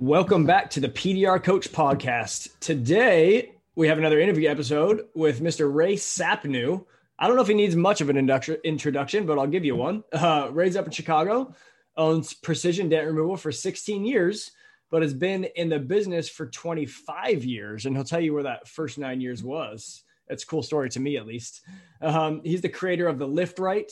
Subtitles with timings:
[0.00, 2.50] Welcome back to the PDR Coach Podcast.
[2.60, 5.74] Today, we have another interview episode with Mr.
[5.74, 6.84] Rey Sapnu.
[7.18, 10.04] I don't know if he needs much of an introduction, but I'll give you one.
[10.12, 11.52] Uh, Rey's up in Chicago,
[11.96, 14.52] owns Precision Dent Removal for 16 years,
[14.88, 17.84] but has been in the business for 25 years.
[17.84, 20.04] And he'll tell you where that first nine years was.
[20.28, 21.62] It's a cool story to me, at least.
[22.00, 23.90] Um, he's the creator of the Lift Right,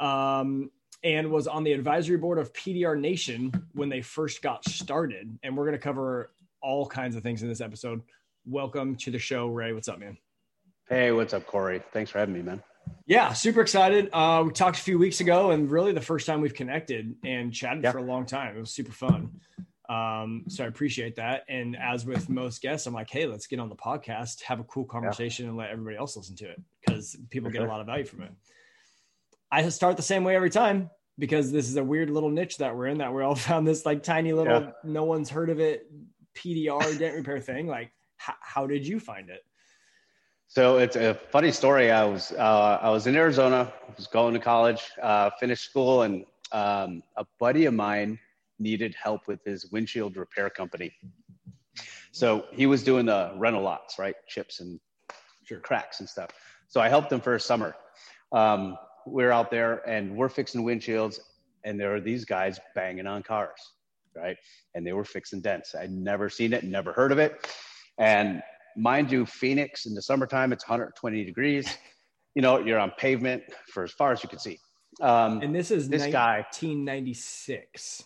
[0.00, 0.70] um,
[1.06, 5.38] and was on the advisory board of PDR Nation when they first got started.
[5.44, 8.02] And we're going to cover all kinds of things in this episode.
[8.44, 9.72] Welcome to the show, Rey.
[9.72, 10.18] What's up, man?
[10.88, 11.80] Hey, what's up, Cory?
[11.92, 12.60] Thanks for having me, man.
[13.06, 14.10] Yeah, super excited.
[14.12, 17.52] Uh, we talked a few weeks ago, and really the first time we've connected and
[17.52, 18.56] chatted for a long time.
[18.56, 19.30] It was super fun.
[19.88, 21.44] Um, so I appreciate that.
[21.48, 24.64] And as with most guests, I'm like, hey, let's get on the podcast, have a
[24.64, 25.50] cool conversation, yeah.
[25.50, 27.68] and let everybody else listen to it because people for get sure.
[27.68, 28.32] a lot of value from it.
[29.52, 32.76] I start the same way every time because this is a weird little niche that
[32.76, 34.70] we're in that we all found this like tiny little yeah.
[34.84, 35.90] no one's heard of it
[36.36, 37.66] PDR dent repair thing.
[37.66, 37.90] Like,
[38.28, 39.42] h- how did you find it?
[40.48, 41.90] So it's a funny story.
[41.90, 46.24] I was uh, I was in Arizona, was going to college, uh, finished school, and
[46.52, 48.18] um, a buddy of mine
[48.58, 50.92] needed help with his windshield repair company.
[52.12, 54.80] So he was doing the rental lots, right, chips and
[55.44, 55.58] sure.
[55.58, 56.30] cracks and stuff.
[56.68, 57.74] So I helped him for a summer.
[58.32, 61.18] Um, we're out there and we're fixing windshields,
[61.64, 63.72] and there are these guys banging on cars,
[64.14, 64.36] right?
[64.74, 65.74] And they were fixing dents.
[65.74, 67.46] I'd never seen it, never heard of it,
[67.98, 68.42] and
[68.76, 71.76] mind you, Phoenix in the summertime, it's 120 degrees.
[72.34, 74.58] You know, you're on pavement for as far as you can see.
[75.00, 78.04] Um, and this is this 1996.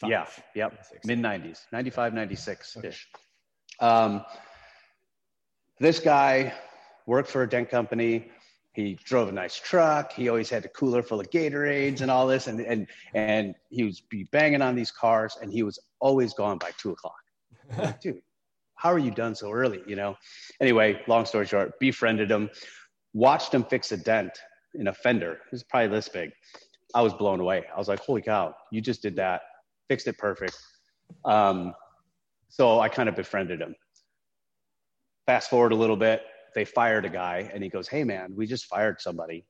[0.00, 0.08] guy.
[0.08, 0.86] Yeah, yep.
[1.04, 3.08] Mid 90s, 95, 96 ish.
[3.80, 3.86] Okay.
[3.86, 4.24] Um,
[5.78, 6.52] this guy
[7.06, 8.30] worked for a dent company.
[8.72, 10.12] He drove a nice truck.
[10.12, 13.84] He always had a cooler full of Gatorades and all this, and and and he
[13.84, 17.20] was be banging on these cars, and he was always gone by two o'clock.
[17.76, 18.22] Like, Dude,
[18.76, 19.82] how are you done so early?
[19.86, 20.16] You know.
[20.60, 22.48] Anyway, long story short, befriended him,
[23.12, 24.38] watched him fix a dent
[24.74, 25.32] in a fender.
[25.32, 26.30] It was probably this big.
[26.94, 27.64] I was blown away.
[27.74, 29.42] I was like, holy cow, you just did that,
[29.88, 30.56] fixed it perfect.
[31.24, 31.74] Um,
[32.48, 33.74] so I kind of befriended him.
[35.26, 36.22] Fast forward a little bit,
[36.54, 39.44] they fired a guy, and he goes, hey man, we just fired somebody.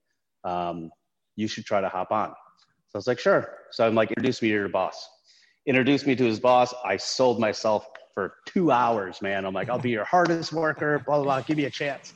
[0.45, 0.91] Um,
[1.37, 2.31] you should try to hop on.
[2.89, 3.57] So I was like, sure.
[3.71, 5.09] So I'm like, introduce me to your boss.
[5.67, 6.75] Introduced me to his boss.
[6.85, 9.47] I sold myself for two hours, man.
[9.47, 11.41] I'm like, I'll be your hardest worker, blah, blah, blah.
[11.41, 12.13] Give me a chance,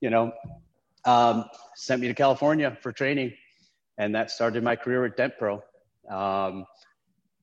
[0.00, 0.32] you know.
[1.04, 3.32] Um, sent me to California for training.
[3.98, 5.62] And that started my career at Dent Pro.
[6.08, 6.64] Um,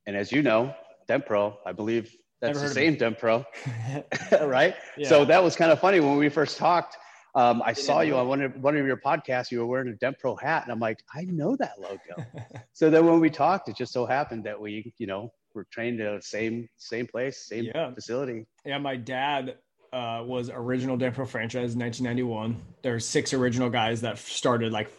[0.06, 0.74] and as you know,
[1.08, 3.46] Dent Pro, I believe that's the same Dent Pro,
[4.42, 4.76] right?
[4.98, 5.10] Yeah.
[5.10, 6.98] So that was kind of funny when we first talked.
[7.36, 9.52] Um, I saw you on one of, one of your podcasts.
[9.52, 12.26] You were wearing a Dent Pro hat, and I'm like, I know that logo.
[12.74, 16.02] so then when we talked, it just so happened that we, you know, were trained
[16.02, 17.94] at the same same place, same yeah.
[17.94, 18.46] facility.
[18.66, 19.58] Yeah, my dad
[19.94, 22.54] uh, was original Dent Pro franchise 1991.
[22.54, 24.90] There There's six original guys that started like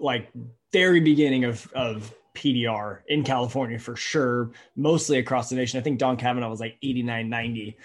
[0.00, 0.30] like
[0.72, 5.80] very beginning of of PDR in California for sure, mostly across the nation.
[5.80, 7.76] I think Don Kavanaugh was like 89, 90.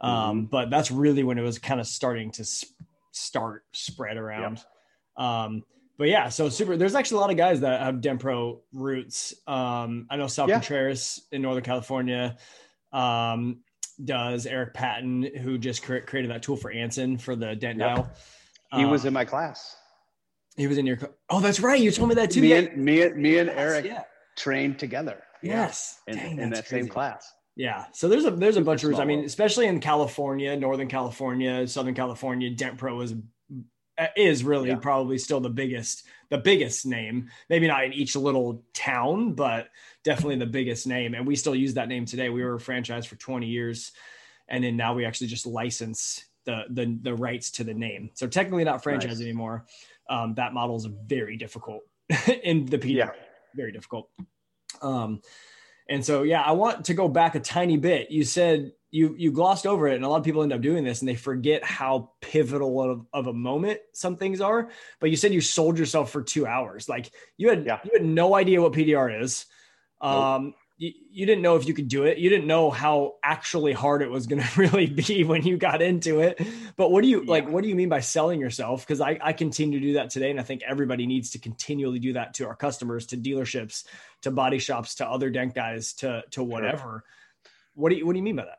[0.00, 0.44] Um, mm-hmm.
[0.46, 2.76] But that's really when it was kind of starting to sp-
[3.12, 4.62] start spread around.
[5.16, 5.26] Yep.
[5.26, 5.62] Um,
[5.96, 6.76] but yeah, so super.
[6.76, 9.34] There's actually a lot of guys that have Dent Pro roots.
[9.46, 10.56] Um, I know Sal yeah.
[10.56, 12.36] Contreras in Northern California
[12.92, 13.60] um,
[14.02, 14.46] does.
[14.46, 17.96] Eric Patton, who just cre- created that tool for Anson for the dent yep.
[17.96, 18.10] dial.
[18.74, 19.76] He um, was in my class.
[20.56, 20.98] He was in your.
[21.30, 21.80] Oh, that's right.
[21.80, 22.40] You told me that too.
[22.40, 24.02] Me and me, me and Eric yeah.
[24.36, 25.22] trained together.
[25.42, 26.84] Yes, in, Dang, in that crazy.
[26.84, 27.32] same class.
[27.56, 27.86] Yeah.
[27.92, 28.98] So there's a there's a bunch of.
[28.98, 33.14] I mean, especially in California, Northern California, Southern California, Dent Pro is
[34.16, 34.76] is really yeah.
[34.76, 39.68] probably still the biggest the biggest name maybe not in each little town but
[40.02, 43.04] definitely the biggest name and we still use that name today we were a franchise
[43.04, 43.92] for 20 years
[44.48, 48.26] and then now we actually just license the the, the rights to the name so
[48.26, 49.26] technically not franchise nice.
[49.26, 49.66] anymore
[50.08, 51.82] um, that model is very difficult
[52.42, 52.94] in the PD.
[52.94, 53.10] Yeah.
[53.54, 54.08] very difficult
[54.80, 55.20] um,
[55.88, 59.32] and so yeah i want to go back a tiny bit you said you you
[59.32, 61.64] glossed over it and a lot of people end up doing this and they forget
[61.64, 64.70] how pivotal of, of a moment some things are
[65.00, 67.80] but you said you sold yourself for two hours like you had yeah.
[67.84, 69.46] you had no idea what pdr is
[70.00, 70.54] um, nope.
[70.78, 72.18] You, you didn't know if you could do it.
[72.18, 75.82] You didn't know how actually hard it was going to really be when you got
[75.82, 76.40] into it.
[76.76, 77.48] But what do you like?
[77.48, 78.86] What do you mean by selling yourself?
[78.86, 80.30] Because I, I continue to do that today.
[80.30, 83.84] And I think everybody needs to continually do that to our customers, to dealerships,
[84.22, 87.04] to body shops, to other dent guys, to, to whatever.
[87.74, 88.58] What do you, what do you mean by that?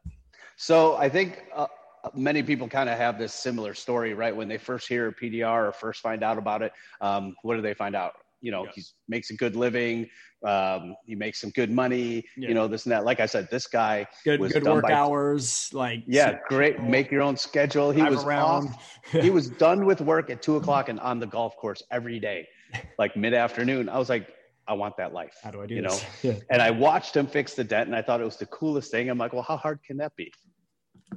[0.55, 1.67] So I think uh,
[2.13, 4.35] many people kind of have this similar story, right?
[4.35, 7.73] When they first hear PDR or first find out about it, um, what do they
[7.73, 8.13] find out?
[8.43, 10.09] You know, he makes a good living.
[10.45, 12.25] Um, he makes some good money.
[12.35, 12.49] Yeah.
[12.49, 13.05] You know, this and that.
[13.05, 15.69] Like I said, this guy good good work by, hours.
[15.71, 16.83] Like yeah, great.
[16.83, 17.91] Make your own schedule.
[17.91, 18.67] He was around.
[18.67, 19.11] off.
[19.11, 22.45] he was done with work at two o'clock and on the golf course every day,
[22.99, 23.87] like mid afternoon.
[23.87, 24.27] I was like,
[24.67, 25.35] I want that life.
[25.41, 26.03] How do I do you this?
[26.03, 26.09] know?
[26.31, 26.39] Yeah.
[26.49, 29.09] And I watched him fix the dent, and I thought it was the coolest thing.
[29.09, 30.31] I'm like, well, how hard can that be?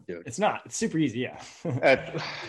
[0.07, 0.23] Dude.
[0.27, 0.63] It's not.
[0.67, 1.21] It's super easy.
[1.21, 1.41] Yeah.
[1.83, 1.97] uh,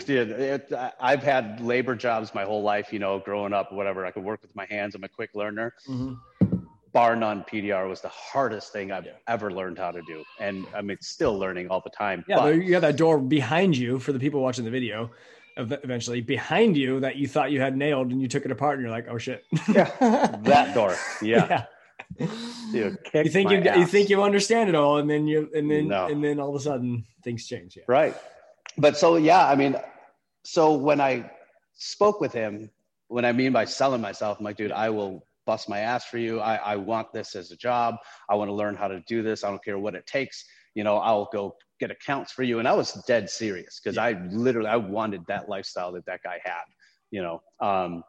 [0.04, 2.92] dude, it, I've had labor jobs my whole life.
[2.92, 4.04] You know, growing up, whatever.
[4.06, 4.94] I could work with my hands.
[4.94, 5.74] I'm a quick learner.
[5.88, 6.14] Mm-hmm.
[6.92, 9.12] Bar none, PDR was the hardest thing I've yeah.
[9.26, 12.24] ever learned how to do, and I mean, still learning all the time.
[12.26, 15.10] Yeah, but, you got that door behind you for the people watching the video.
[15.58, 18.82] Eventually, behind you that you thought you had nailed, and you took it apart, and
[18.82, 19.90] you're like, "Oh shit!" yeah,
[20.44, 20.96] that door.
[21.20, 21.46] yeah.
[21.50, 21.64] yeah
[22.72, 23.78] Dude, you think you ass.
[23.78, 26.06] you think you understand it all, and then you and then no.
[26.06, 27.76] and then all of a sudden things change.
[27.76, 27.84] Yeah.
[27.86, 28.16] Right.
[28.76, 29.76] But so yeah, I mean,
[30.44, 31.30] so when I
[31.74, 32.70] spoke with him,
[33.08, 36.18] when I mean by selling myself, I'm like, dude, I will bust my ass for
[36.18, 36.40] you.
[36.40, 37.96] I, I want this as a job.
[38.28, 39.44] I want to learn how to do this.
[39.44, 40.44] I don't care what it takes.
[40.74, 42.58] You know, I'll go get accounts for you.
[42.58, 44.04] And I was dead serious because yeah.
[44.04, 46.64] I literally I wanted that lifestyle that that guy had.
[47.10, 48.04] You know, um,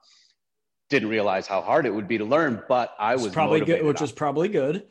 [0.89, 4.01] didn't realize how hard it would be to learn, but I was probably good, which
[4.01, 4.87] was probably good.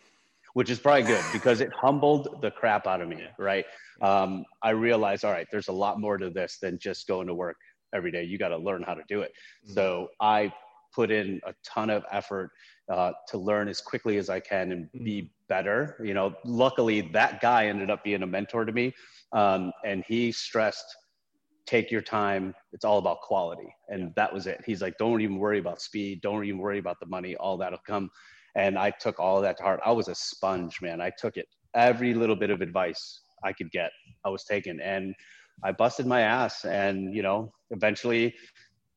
[0.54, 3.64] Which is probably good because it humbled the crap out of me, right?
[4.00, 7.34] Um, I realized, all right, there's a lot more to this than just going to
[7.34, 7.56] work
[7.94, 8.24] every day.
[8.24, 9.32] You got to learn how to do it.
[9.64, 9.74] Mm-hmm.
[9.74, 10.52] So I
[10.92, 12.50] put in a ton of effort
[12.90, 15.04] uh, to learn as quickly as I can and mm-hmm.
[15.04, 16.00] be better.
[16.02, 18.94] You know, luckily that guy ended up being a mentor to me,
[19.32, 20.96] um, and he stressed
[21.68, 22.54] take your time.
[22.72, 23.68] It's all about quality.
[23.88, 24.08] And yeah.
[24.16, 24.62] that was it.
[24.64, 26.22] He's like, don't even worry about speed.
[26.22, 27.36] Don't even worry about the money.
[27.36, 28.10] All that'll come.
[28.56, 29.80] And I took all of that to heart.
[29.84, 31.00] I was a sponge, man.
[31.00, 31.46] I took it.
[31.74, 33.90] Every little bit of advice I could get,
[34.24, 34.80] I was taking.
[34.80, 35.14] And
[35.62, 36.64] I busted my ass.
[36.64, 38.34] And, you know, eventually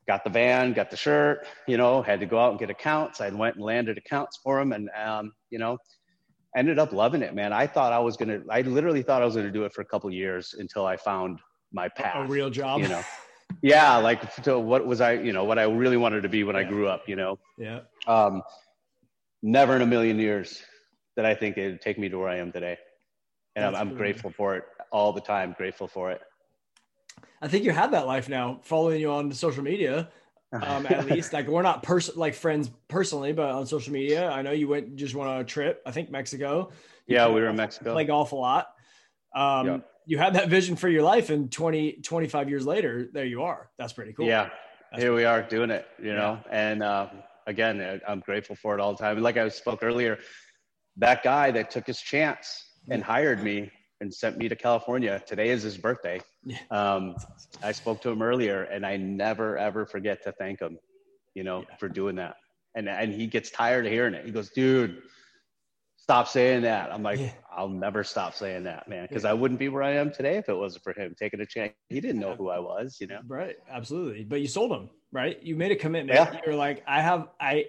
[0.08, 3.20] got the van, got the shirt, you know, had to go out and get accounts.
[3.20, 4.72] I went and landed accounts for him.
[4.72, 5.78] And, um, you know,
[6.56, 7.52] ended up loving it, man.
[7.52, 9.74] I thought I was going to, I literally thought I was going to do it
[9.74, 11.40] for a couple years until I found
[11.72, 12.16] my path.
[12.16, 12.82] A real job.
[12.82, 13.04] You know.
[13.62, 16.56] yeah, like so what was I, you know, what I really wanted to be when
[16.56, 16.62] yeah.
[16.62, 17.40] I grew up, you know.
[17.58, 17.82] Yeah.
[18.08, 18.42] Um
[19.42, 20.62] never in a million years
[21.16, 22.78] that I think it'd take me to where I am today.
[23.56, 26.22] And I'm, I'm grateful for it all the time, grateful for it.
[27.42, 30.10] I think you have that life now, following you on social media.
[30.54, 34.42] Um, at least like we're not person like friends personally, but on social media, I
[34.42, 35.82] know you went just went on a trip.
[35.86, 36.72] I think Mexico.
[37.08, 37.94] You yeah, we were in Mexico.
[37.94, 38.68] Play golf a lot.
[39.36, 43.26] Um, yep you had that vision for your life and 20 25 years later there
[43.26, 43.70] you are.
[43.78, 44.26] That's pretty cool.
[44.26, 44.50] Yeah.
[44.92, 46.40] That's here we are doing it you know?
[46.50, 47.08] And uh,
[47.48, 49.16] again i'm grateful for it all the time.
[49.18, 50.20] And like i spoke earlier
[50.98, 53.72] that guy that took his chance and hired me
[54.02, 56.20] and sent me to california today is his birthday.
[56.72, 57.16] Um,
[57.64, 60.78] i spoke to him earlier and i never ever forget to thank him
[61.36, 61.76] you know yeah.
[61.78, 62.36] for doing that.
[62.76, 64.26] And and he gets tired of hearing it.
[64.26, 65.02] He goes dude
[66.02, 66.92] stop saying that.
[66.92, 67.32] I'm like, yeah.
[67.56, 69.30] I'll never stop saying that, man, because yeah.
[69.30, 71.74] I wouldn't be where I am today if it wasn't for him taking a chance.
[71.90, 73.20] He didn't know who I was, you know.
[73.28, 74.24] Right, absolutely.
[74.24, 75.42] But you sold him, right?
[75.44, 76.18] You made a commitment.
[76.18, 76.40] Yeah.
[76.46, 77.68] You're like, I have, I,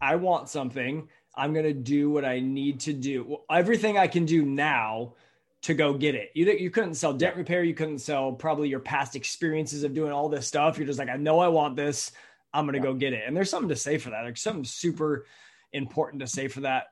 [0.00, 1.08] I want something.
[1.34, 3.38] I'm gonna do what I need to do.
[3.50, 5.14] Everything I can do now
[5.62, 6.30] to go get it.
[6.34, 7.64] You you couldn't sell dent repair.
[7.64, 10.76] You couldn't sell probably your past experiences of doing all this stuff.
[10.76, 12.12] You're just like, I know I want this.
[12.52, 12.84] I'm gonna yeah.
[12.84, 13.22] go get it.
[13.26, 14.24] And there's something to say for that.
[14.24, 15.26] Like something super
[15.72, 16.88] important to say for that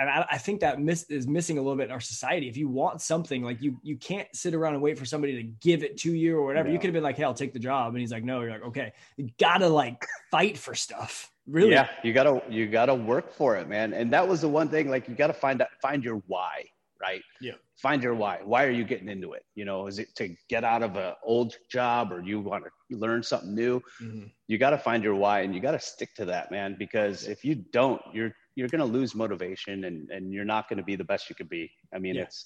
[0.00, 2.48] and I, I, think that miss is missing a little bit in our society.
[2.48, 5.42] If you want something, like you you can't sit around and wait for somebody to
[5.42, 6.70] give it to you or whatever.
[6.70, 8.52] You could have been like, "Hey, I'll take the job," and he's like, "No." You're
[8.52, 11.30] like, "Okay." You gotta like fight for stuff.
[11.46, 11.72] Really?
[11.72, 13.92] Yeah, you gotta you gotta work for it, man.
[13.92, 14.88] And that was the one thing.
[14.88, 16.64] Like, you gotta find out find your why,
[17.00, 17.22] right?
[17.40, 17.54] Yeah.
[17.76, 18.40] Find your why.
[18.42, 19.42] Why are you getting into it?
[19.54, 22.96] You know, is it to get out of an old job or you want to
[22.96, 23.80] learn something new?
[24.02, 24.26] Mm-hmm.
[24.48, 26.76] You got to find your why and you got to stick to that, man.
[26.78, 30.76] Because if you don't, you're you're going to lose motivation and, and you're not going
[30.76, 31.70] to be the best you could be.
[31.94, 32.22] I mean, yeah.
[32.22, 32.44] it's,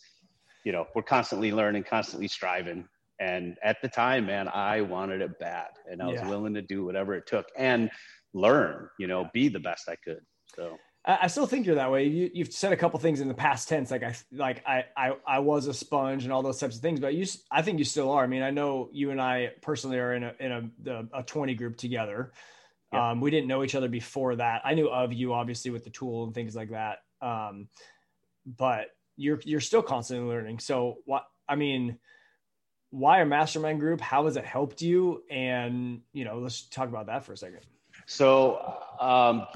[0.65, 2.87] you know, we're constantly learning, constantly striving.
[3.19, 6.29] And at the time, man, I wanted it bad and I was yeah.
[6.29, 7.91] willing to do whatever it took and
[8.33, 10.21] learn, you know, be the best I could.
[10.55, 12.07] So I still think you're that way.
[12.07, 15.13] You, have said a couple things in the past tense, like I, like I, I,
[15.27, 17.85] I was a sponge and all those types of things, but you, I think you
[17.85, 18.23] still are.
[18.23, 21.55] I mean, I know you and I personally are in a, in a, a 20
[21.57, 22.33] group together.
[22.95, 24.63] Um, we didn't know each other before that.
[24.65, 26.99] I knew of you obviously with the tool and things like that.
[27.21, 27.69] Um,
[28.47, 30.59] but you're you're still constantly learning.
[30.59, 31.99] So what I mean,
[32.91, 34.01] why a mastermind group?
[34.01, 35.23] How has it helped you?
[35.31, 37.61] And you know, let's talk about that for a second.
[38.07, 39.47] So um,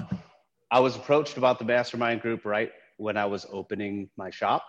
[0.71, 4.63] I was approached about the mastermind group right when I was opening my shop.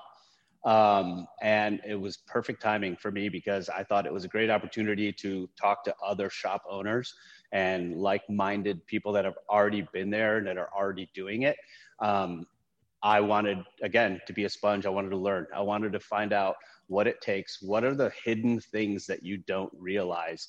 [0.65, 4.51] Um, and it was perfect timing for me because I thought it was a great
[4.51, 7.15] opportunity to talk to other shop owners
[7.53, 11.57] and like-minded people that have already been there and that are already doing it.
[12.01, 12.47] Um,
[13.03, 14.87] I wanted again to be a sponge.
[14.87, 15.47] I wanted to learn.
[15.55, 17.63] I wanted to find out what it takes.
[17.63, 20.49] What are the hidden things that you don't realize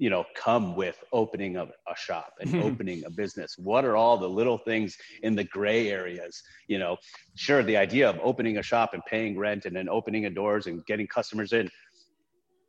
[0.00, 4.16] you know come with opening a, a shop and opening a business what are all
[4.16, 6.96] the little things in the gray areas you know
[7.36, 10.66] sure the idea of opening a shop and paying rent and then opening a doors
[10.66, 11.70] and getting customers in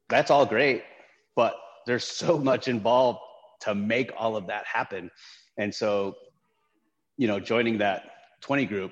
[0.09, 0.83] that's all great
[1.35, 3.19] but there's so much involved
[3.61, 5.09] to make all of that happen
[5.57, 6.15] and so
[7.17, 8.03] you know joining that
[8.41, 8.91] 20 group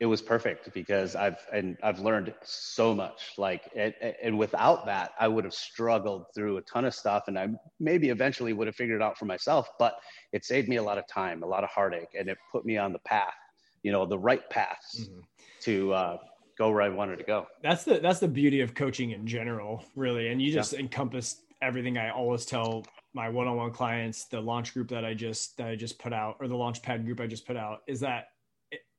[0.00, 3.34] it was perfect because I've and I've learned so much.
[3.36, 7.38] Like and, and, without that, I would have struggled through a ton of stuff, and
[7.38, 7.48] I
[7.78, 9.68] maybe eventually would have figured it out for myself.
[9.78, 9.96] But
[10.32, 12.78] it saved me a lot of time, a lot of heartache, and it put me
[12.78, 13.34] on the path,
[13.82, 15.20] you know, the right paths mm-hmm.
[15.64, 16.16] to uh,
[16.56, 17.46] go where I wanted to go.
[17.62, 20.28] That's the that's the beauty of coaching in general, really.
[20.28, 20.80] And you just yeah.
[20.80, 25.68] encompass everything I always tell my one-on-one clients, the launch group that I just that
[25.68, 28.26] I just put out, or the launch pad group I just put out, is that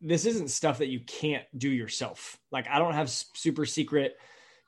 [0.01, 2.37] this isn't stuff that you can't do yourself.
[2.51, 4.17] Like I don't have super secret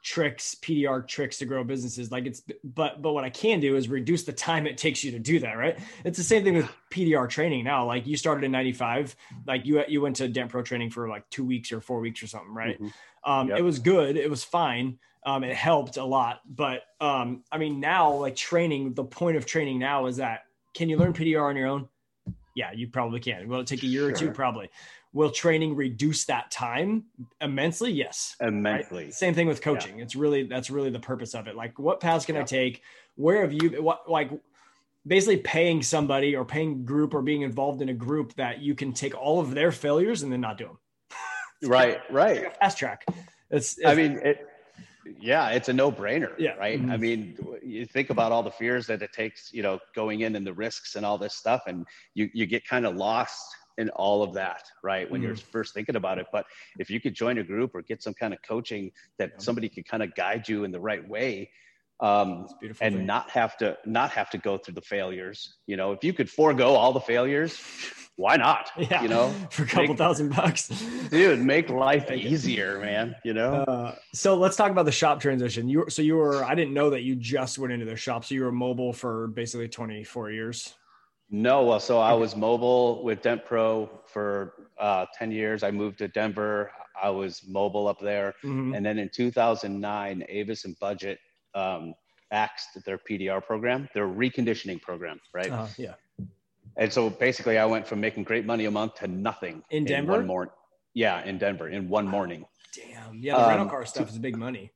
[0.03, 2.11] tricks, PDR tricks to grow businesses.
[2.11, 5.11] Like it's, but, but what I can do is reduce the time it takes you
[5.11, 5.53] to do that.
[5.53, 5.79] Right.
[6.03, 7.85] It's the same thing with PDR training now.
[7.85, 9.15] Like you started in 95,
[9.47, 12.21] like you, you went to Dent Pro training for like two weeks or four weeks
[12.21, 12.53] or something.
[12.53, 12.75] Right.
[12.79, 13.31] Mm-hmm.
[13.31, 13.59] Um, yep.
[13.59, 14.17] It was good.
[14.17, 14.99] It was fine.
[15.25, 19.45] Um, it helped a lot, but um, I mean, now like training, the point of
[19.45, 20.41] training now is that
[20.73, 21.87] can you learn PDR on your own?
[22.55, 23.47] Yeah, you probably can.
[23.47, 24.09] Will it take a year sure.
[24.09, 24.31] or two?
[24.31, 24.69] Probably.
[25.11, 27.05] Will training reduce that time
[27.39, 27.91] immensely?
[27.91, 28.35] Yes.
[28.41, 29.05] Immensely.
[29.05, 29.13] Right?
[29.13, 29.97] Same thing with coaching.
[29.97, 30.03] Yeah.
[30.03, 31.55] It's really that's really the purpose of it.
[31.55, 32.41] Like what paths can yeah.
[32.41, 32.81] I take?
[33.15, 34.31] Where have you what like
[35.05, 38.93] basically paying somebody or paying group or being involved in a group that you can
[38.93, 40.79] take all of their failures and then not do them.
[41.69, 42.43] right, right.
[42.43, 43.05] Like fast track.
[43.49, 44.47] It's, it's I mean it
[45.19, 46.55] yeah, it's a no-brainer, yeah.
[46.55, 46.79] right?
[46.79, 46.91] Mm-hmm.
[46.91, 50.35] I mean, you think about all the fears that it takes, you know, going in
[50.35, 53.89] and the risks and all this stuff, and you you get kind of lost in
[53.89, 55.09] all of that, right?
[55.09, 56.27] When mm you're first thinking about it.
[56.31, 56.45] But
[56.79, 59.39] if you could join a group or get some kind of coaching that yeah.
[59.39, 61.49] somebody could kind of guide you in the right way,
[61.99, 62.47] um,
[62.81, 63.05] and thing.
[63.05, 65.55] not have to not have to go through the failures.
[65.67, 67.59] You know, if you could forego all the failures,
[68.15, 68.71] why not?
[68.77, 70.67] Yeah, you know, for a couple make, thousand bucks,
[71.09, 73.15] dude, make life easier, man.
[73.23, 73.53] You know.
[73.63, 75.69] Uh, so let's talk about the shop transition.
[75.69, 78.25] You so you were I didn't know that you just went into the shop.
[78.25, 80.75] So you were mobile for basically 24 years.
[81.29, 85.63] No, well, so I was mobile with Dent Pro for uh, 10 years.
[85.63, 86.69] I moved to Denver.
[87.01, 88.35] I was mobile up there.
[88.43, 88.75] Mm-hmm.
[88.75, 91.17] And then in 2009, Avis and Budget
[91.55, 91.95] um,
[92.31, 95.49] axed their PDR program, their reconditioning program, right?
[95.49, 95.93] Uh, yeah.
[96.77, 100.13] And so basically, I went from making great money a month to nothing in Denver.
[100.13, 100.53] In one morning,
[100.93, 102.45] yeah, in Denver in one morning.
[102.75, 104.71] Damn, yeah, the um, rental car stuff is big money.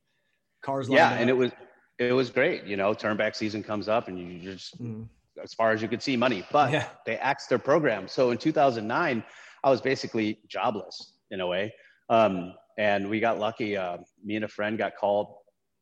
[0.62, 1.50] Cars, yeah, and it was
[1.98, 2.64] it was great.
[2.64, 5.06] You know, turnback season comes up, and you just mm
[5.42, 6.88] as far as you could see money, but yeah.
[7.06, 8.08] they axed their program.
[8.08, 9.24] So in 2009,
[9.64, 11.72] I was basically jobless in a way.
[12.08, 13.76] Um, and we got lucky.
[13.76, 15.34] Uh, me and a friend got called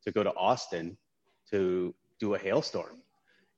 [0.04, 0.96] to go to Austin
[1.50, 3.02] to do a hailstorm.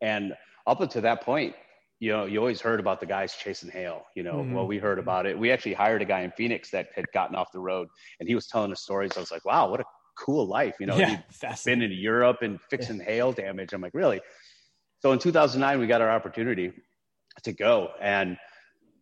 [0.01, 0.35] And
[0.67, 1.55] up until that point,
[2.01, 4.05] you know, you always heard about the guys chasing hail.
[4.15, 4.55] You know, mm-hmm.
[4.55, 5.39] well, we heard about it.
[5.39, 7.89] We actually hired a guy in Phoenix that had gotten off the road,
[8.21, 9.13] and he was telling us stories.
[9.17, 9.85] I was like, wow, what a
[10.17, 10.77] cool life.
[10.79, 13.05] You know, yeah, he'd been in Europe and fixing yeah.
[13.05, 13.73] hail damage.
[13.73, 14.21] I'm like, really?
[15.01, 16.73] So in 2009, we got our opportunity
[17.43, 18.37] to go, and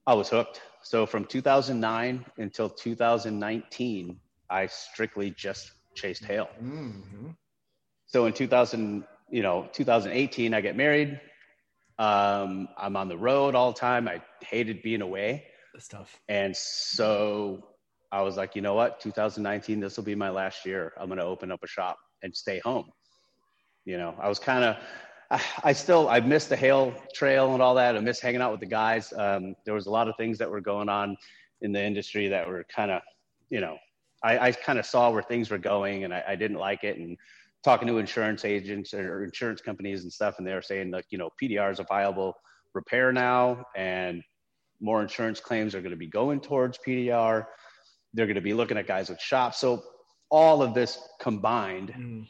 [0.07, 0.63] I was hooked.
[0.83, 6.49] So from 2009 until 2019, I strictly just chased hail.
[6.63, 7.31] Mm-hmm.
[8.07, 11.21] So in 2000, you know, 2018, I get married.
[11.99, 14.09] Um, I'm on the road all the time.
[14.09, 15.45] I hated being away.
[15.73, 16.19] That's tough.
[16.29, 17.69] And so
[18.13, 19.01] I was like, you know what?
[19.01, 20.93] 2019, this will be my last year.
[20.99, 22.91] I'm going to open up a shop and stay home.
[23.85, 24.77] You know, I was kind of
[25.65, 27.97] I still I missed the hail trail and all that.
[27.97, 29.13] I miss hanging out with the guys.
[29.17, 31.17] Um, there was a lot of things that were going on
[31.63, 33.03] in the industry that were kind of,
[33.51, 33.77] you know,
[34.23, 36.99] I, I kind of saw where things were going and I, I, didn't like it.
[36.99, 37.17] And
[37.67, 41.31] talking to insurance agents or insurance companies and stuff, and they're saying like, you know,
[41.43, 42.33] PDR is a viable
[42.75, 44.23] repair now, and
[44.81, 47.45] more insurance claims are going to be going towards PDR.
[48.15, 49.59] They're going to be looking at guys with shops.
[49.59, 49.83] So
[50.31, 51.93] all of this combined.
[51.93, 52.27] Mm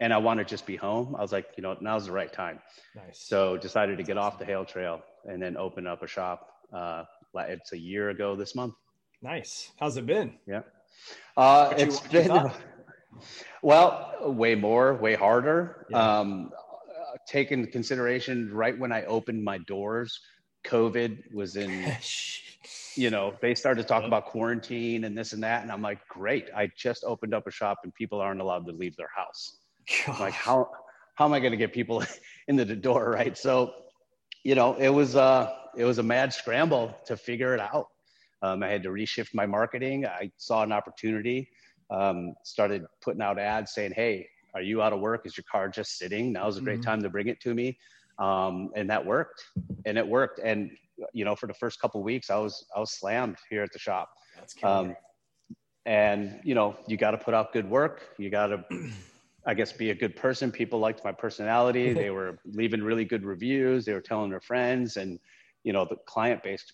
[0.00, 1.16] and I want to just be home.
[1.16, 2.60] I was like, you know, now's the right time.
[2.94, 3.20] Nice.
[3.20, 6.48] So decided to get off the Hail Trail and then open up a shop.
[6.72, 7.02] Uh,
[7.34, 8.74] it's a year ago this month.
[9.22, 9.72] Nice.
[9.80, 10.34] How's it been?
[10.46, 10.62] Yeah.
[11.36, 12.30] Uh, it's been
[13.62, 15.86] well, way more, way harder.
[15.90, 16.20] Yeah.
[16.20, 16.50] Um,
[17.26, 20.20] take into consideration right when I opened my doors,
[20.64, 21.92] COVID was in.
[22.94, 26.06] you know, they started to talk about quarantine and this and that, and I'm like,
[26.08, 26.48] great!
[26.54, 29.58] I just opened up a shop and people aren't allowed to leave their house.
[30.20, 30.68] Like how
[31.14, 32.04] how am I going to get people
[32.48, 33.36] into the door, right?
[33.36, 33.72] So,
[34.44, 37.88] you know, it was uh it was a mad scramble to figure it out.
[38.42, 40.06] Um, I had to reshift my marketing.
[40.06, 41.50] I saw an opportunity,
[41.90, 45.26] um, started putting out ads saying, "Hey, are you out of work?
[45.26, 46.32] Is your car just sitting?
[46.32, 46.90] Now's a great mm-hmm.
[46.90, 47.78] time to bring it to me."
[48.18, 49.44] Um, and that worked,
[49.86, 50.40] and it worked.
[50.42, 50.70] And
[51.12, 53.78] you know, for the first couple weeks, I was I was slammed here at the
[53.78, 54.10] shop.
[54.36, 54.96] That's Um,
[55.86, 58.02] and you know, you got to put out good work.
[58.18, 58.64] You got to,
[59.46, 60.52] I guess, be a good person.
[60.52, 61.92] People liked my personality.
[61.94, 63.84] they were leaving really good reviews.
[63.84, 65.18] They were telling their friends, and
[65.64, 66.64] you know, the client base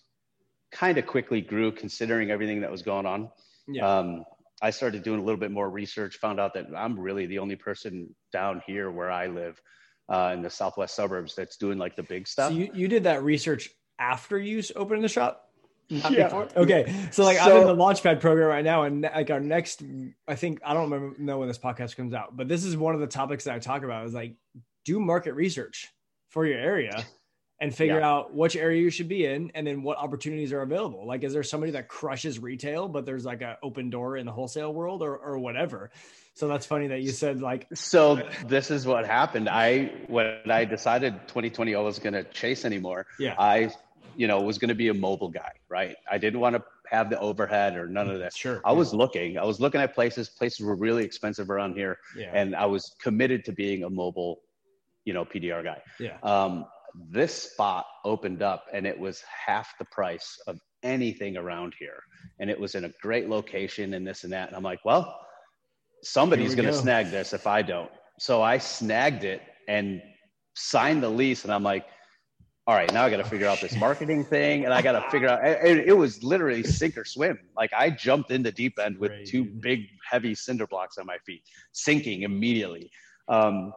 [0.71, 3.29] kind of quickly grew considering everything that was going on.
[3.67, 3.87] Yeah.
[3.87, 4.25] Um,
[4.61, 7.55] I started doing a little bit more research, found out that I'm really the only
[7.55, 9.59] person down here where I live
[10.09, 12.51] uh, in the southwest suburbs that's doing like the big stuff.
[12.51, 13.69] So you, you did that research
[13.99, 15.49] after you opened the shop?
[15.89, 16.23] Not yeah.
[16.25, 16.47] Before?
[16.55, 16.93] Okay.
[17.11, 19.83] So like so, I'm in the Launchpad program right now, and like our next,
[20.27, 22.95] I think I don't remember know when this podcast comes out, but this is one
[22.95, 24.35] of the topics that I talk about is like
[24.83, 25.91] do market research
[26.29, 27.05] for your area
[27.59, 28.09] and figure yeah.
[28.09, 31.05] out which area you should be in and then what opportunities are available.
[31.05, 34.31] Like, is there somebody that crushes retail, but there's like an open door in the
[34.31, 35.89] wholesale world or, or whatever?
[36.33, 37.67] So that's funny that you said like.
[37.73, 39.47] So this is what happened.
[39.47, 43.35] I, when I decided 2020 I was going to chase anymore, yeah.
[43.39, 43.71] I,
[44.17, 45.95] you know, was going to be a mobile guy, right?
[46.11, 48.35] I didn't want to have the overhead or none of that.
[48.35, 48.61] Sure.
[48.65, 51.99] I was looking, I was looking at places, places were really expensive around here.
[52.17, 52.31] Yeah.
[52.33, 54.41] And I was committed to being a mobile,
[55.05, 55.81] you know, PDR guy.
[55.99, 56.17] Yeah.
[56.21, 56.65] Um,
[57.09, 62.01] this spot opened up and it was half the price of anything around here.
[62.39, 64.47] And it was in a great location and this and that.
[64.47, 65.19] And I'm like, well,
[66.03, 67.91] somebody's going to snag this if I don't.
[68.19, 70.01] So I snagged it and
[70.55, 71.43] signed the lease.
[71.43, 71.85] And I'm like,
[72.67, 75.09] all right, now I got to figure out this marketing thing, and I got to
[75.11, 75.45] figure out.
[75.45, 77.37] It, it, was literally sink or swim.
[77.55, 81.17] Like I jumped in the deep end with two big, heavy cinder blocks on my
[81.27, 81.43] feet,
[81.73, 82.89] sinking immediately.
[83.27, 83.71] Um,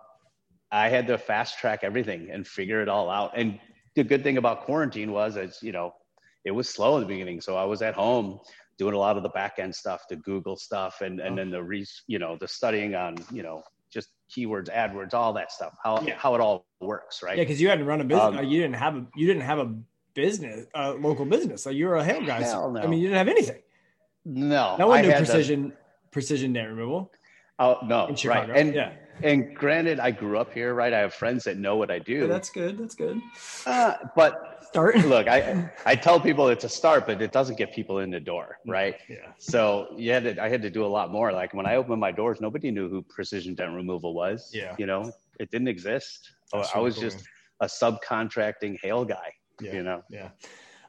[0.71, 3.33] I had to fast track everything and figure it all out.
[3.37, 3.59] And
[3.95, 5.95] the good thing about quarantine was, it's you know,
[6.45, 7.41] it was slow in the beginning.
[7.41, 8.41] So I was at home
[8.79, 11.63] doing a lot of the back end stuff, the Google stuff, and and then the
[11.63, 16.01] re, you know, the studying on you know just keywords, AdWords, all that stuff, how
[16.03, 16.17] yeah.
[16.17, 17.37] how it all works, right?
[17.37, 19.59] Yeah, because you hadn't run a business, um, you didn't have a you didn't have
[19.59, 19.75] a
[20.15, 21.63] business, a local business.
[21.63, 22.41] So you were a hail guy.
[22.41, 22.77] no.
[22.77, 23.63] I mean, you didn't have anything.
[24.25, 25.73] No, no one knew precision
[26.11, 27.11] precision dent removal.
[27.59, 28.51] Oh no, right?
[28.51, 28.93] And yeah
[29.23, 30.93] and granted, I grew up here, right?
[30.93, 32.21] I have friends that know what I do.
[32.21, 32.79] Yeah, that's good.
[32.79, 33.21] That's good.
[33.67, 34.97] Uh, but start.
[35.07, 38.21] Look, I I tell people it's a start, but it doesn't get people in the
[38.21, 38.97] door, right?
[39.09, 39.33] Yeah.
[39.39, 41.33] So yeah, I had to do a lot more.
[41.33, 44.51] Like when I opened my doors, nobody knew who precision dent removal was.
[44.53, 44.75] Yeah.
[44.79, 46.33] You know, it didn't exist.
[46.53, 47.05] That's I was cool.
[47.05, 47.25] just
[47.61, 49.35] a subcontracting hail guy.
[49.61, 49.73] Yeah.
[49.75, 50.03] You know.
[50.11, 50.31] Yeah.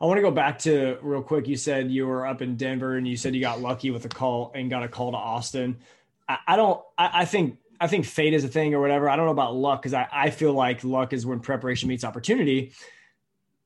[0.02, 1.46] I want to go back to real quick.
[1.46, 4.10] You said you were up in Denver and you said you got lucky with a
[4.10, 5.78] call and got a call to Austin.
[6.30, 6.82] I, I don't.
[6.98, 9.10] I, I think I think fate is a thing or whatever.
[9.10, 12.04] I don't know about luck because I, I feel like luck is when preparation meets
[12.04, 12.74] opportunity.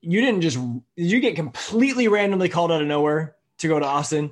[0.02, 3.86] You didn't just did you get completely randomly called out of nowhere to go to
[3.86, 4.32] Austin,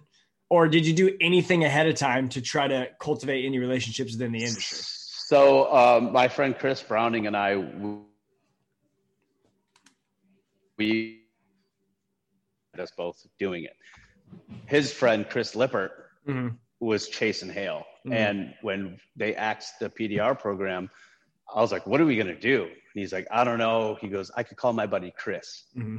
[0.49, 4.31] or did you do anything ahead of time to try to cultivate any relationships within
[4.31, 4.79] the industry?
[4.79, 7.57] So um, my friend Chris Browning and I
[10.77, 11.21] we
[12.79, 13.75] us both doing it.
[14.65, 15.91] His friend Chris Lippert
[16.27, 16.55] mm-hmm.
[16.79, 18.13] was chasing hail Mm-hmm.
[18.13, 20.89] And when they asked the PDR program,
[21.53, 22.63] I was like, what are we going to do?
[22.63, 23.97] And he's like, I don't know.
[24.01, 25.65] He goes, I could call my buddy Chris.
[25.77, 25.97] Mm-hmm.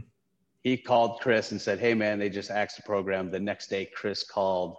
[0.63, 3.31] He called Chris and said, Hey, man, they just asked the program.
[3.31, 4.77] The next day, Chris called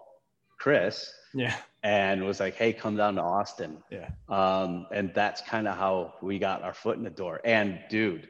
[0.59, 1.11] Chris.
[1.33, 1.55] Yeah.
[1.83, 3.83] And was like, Hey, come down to Austin.
[3.91, 4.09] Yeah.
[4.29, 7.41] Um, and that's kind of how we got our foot in the door.
[7.43, 8.29] And dude,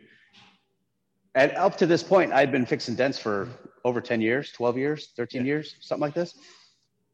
[1.36, 3.50] and up to this point, I'd been fixing dents for
[3.86, 5.48] over 10 years, 12 years, 13 yeah.
[5.48, 6.36] years, something like this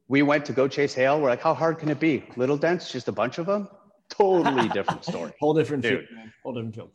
[0.10, 1.22] we went to go chase hail.
[1.22, 2.26] We're like, how hard can it be?
[2.36, 3.70] Little dents, just a bunch of them.
[4.10, 5.32] Totally different story.
[5.40, 6.10] Whole different dude.
[6.10, 6.30] field.
[6.44, 6.90] Whole different field.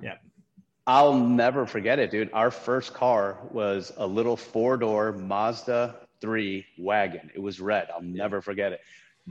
[0.00, 0.14] Yeah.
[0.86, 2.30] I'll never forget it, dude.
[2.32, 7.30] Our first car was a little four door Mazda 3 wagon.
[7.34, 7.88] It was red.
[7.92, 8.80] I'll never forget it.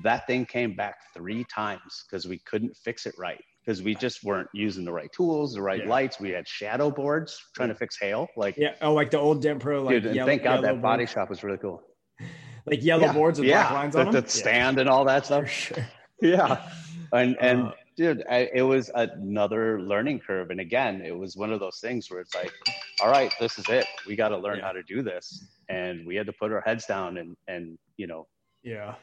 [0.04, 4.24] That thing came back three times because we couldn't fix it right because we just
[4.24, 5.90] weren't using the right tools, the right yeah.
[5.90, 6.20] lights.
[6.20, 8.28] We had shadow boards trying to fix hail.
[8.36, 9.84] Like yeah, oh, like the old Dent Pro.
[9.84, 11.84] Like dude, yellow, thank God that body shop was really cool
[12.66, 14.24] like yellow yeah, boards with yeah, black lines on them.
[14.24, 14.82] The stand yeah.
[14.82, 15.50] and all that stuff.
[15.50, 15.86] Sure.
[16.22, 16.70] Yeah,
[17.12, 20.52] and and uh, dude, I, it was another learning curve.
[20.52, 22.54] And again, it was one of those things where it's like,
[23.02, 23.86] all right, this is it.
[24.08, 25.46] We got to learn how to do this.
[25.70, 28.28] and we had to put our heads down and and you know
[28.64, 28.96] yeah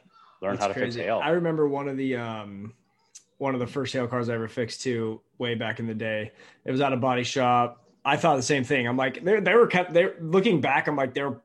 [0.43, 0.99] learn That's how to crazy.
[0.99, 1.21] fix hail.
[1.23, 2.73] I remember one of the um
[3.39, 6.33] one of the first hail cars I ever fixed too, way back in the day.
[6.65, 7.85] It was at a body shop.
[8.05, 8.87] I thought the same thing.
[8.87, 9.93] I'm like, they they were kept.
[9.93, 10.89] They're looking back.
[10.89, 11.41] I'm like, they're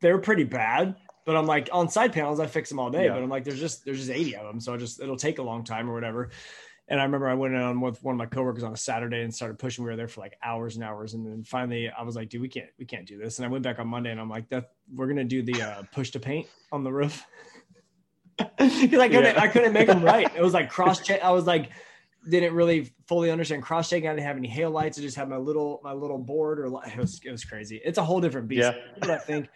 [0.00, 0.96] they're pretty bad.
[1.26, 3.04] But I'm like, on side panels, I fix them all day.
[3.04, 3.12] Yeah.
[3.12, 5.38] But I'm like, there's just there's just 80 of them, so I just it'll take
[5.38, 6.30] a long time or whatever.
[6.88, 9.32] And I remember I went on with one of my coworkers on a Saturday and
[9.32, 9.84] started pushing.
[9.84, 12.40] We were there for like hours and hours, and then finally I was like, "Dude,
[12.40, 14.48] we can't, we can't do this." And I went back on Monday, and I'm like,
[14.48, 17.24] "That we're gonna do the uh, push to paint on the roof."
[18.56, 19.42] Because I couldn't, yeah.
[19.42, 20.34] I couldn't make them right.
[20.34, 21.22] It was like cross check.
[21.22, 21.68] I was like,
[22.28, 24.08] didn't really fully understand cross checking.
[24.08, 24.98] I didn't have any hail lights.
[24.98, 27.80] I just had my little my little board or it was it was crazy.
[27.84, 28.72] It's a whole different beast.
[28.72, 29.06] Yeah.
[29.06, 29.48] That think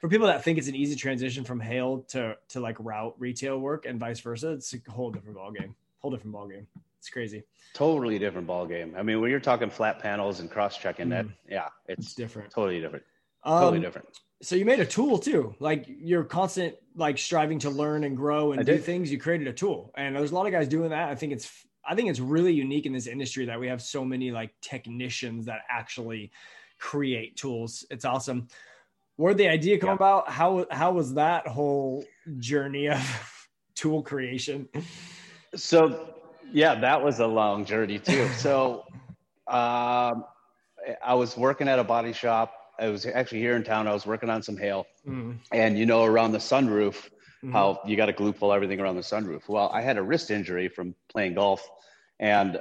[0.00, 3.58] for people that think it's an easy transition from hail to to like route retail
[3.58, 5.74] work and vice versa, it's a whole different ball game.
[6.00, 6.66] Whole different ball game.
[6.98, 7.44] It's crazy.
[7.74, 8.94] Totally different ball game.
[8.96, 11.10] I mean, when you're talking flat panels and cross checking, mm.
[11.10, 12.50] that yeah, it's, it's, different.
[12.50, 13.04] Totally different.
[13.44, 14.08] Um, totally different.
[14.42, 15.54] So you made a tool too.
[15.60, 18.84] Like you're constant like striving to learn and grow and I do did.
[18.84, 19.12] things.
[19.12, 21.10] You created a tool, and there's a lot of guys doing that.
[21.10, 24.02] I think it's I think it's really unique in this industry that we have so
[24.02, 26.30] many like technicians that actually
[26.78, 27.84] create tools.
[27.90, 28.48] It's awesome.
[29.20, 29.96] Where the idea come yeah.
[29.96, 30.30] about?
[30.30, 32.06] How how was that whole
[32.38, 34.66] journey of tool creation?
[35.54, 36.14] So
[36.50, 38.26] yeah, that was a long journey too.
[38.38, 38.86] So
[39.46, 40.24] um,
[41.04, 42.54] I was working at a body shop.
[42.78, 43.86] I was actually here in town.
[43.86, 45.36] I was working on some hail, mm.
[45.52, 47.52] and you know, around the sunroof, mm-hmm.
[47.52, 49.46] how you got to glue pull everything around the sunroof.
[49.48, 51.68] Well, I had a wrist injury from playing golf,
[52.20, 52.58] and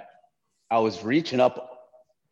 [0.69, 1.78] I was reaching up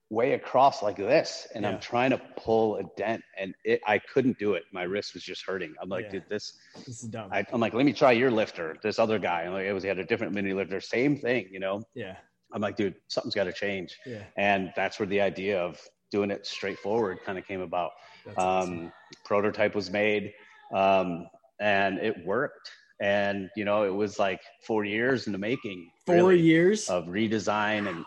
[0.10, 1.72] way across like this, and yeah.
[1.72, 4.63] I'm trying to pull a dent, and it, I couldn't do it.
[4.72, 5.74] My wrist was just hurting.
[5.82, 6.12] I'm like, yeah.
[6.12, 6.54] dude, this,
[6.86, 7.30] this is dumb.
[7.32, 8.78] I, am like, let me try your lifter.
[8.82, 11.50] This other guy, I'm like, it was he had a different mini lifter, same thing,
[11.52, 11.84] you know?
[11.93, 12.15] Yeah.
[12.54, 13.98] I'm like, dude, something's got to change.
[14.06, 14.24] Yeah.
[14.38, 15.80] And that's where the idea of
[16.12, 17.91] doing it straightforward kind of came about.
[18.28, 18.91] Um, awesome.
[19.26, 20.34] Prototype was made.
[20.74, 21.28] Um,
[21.60, 22.72] and it worked.
[23.00, 25.91] And you know, it was like four years in the making.
[26.06, 28.06] Four really, years of redesign and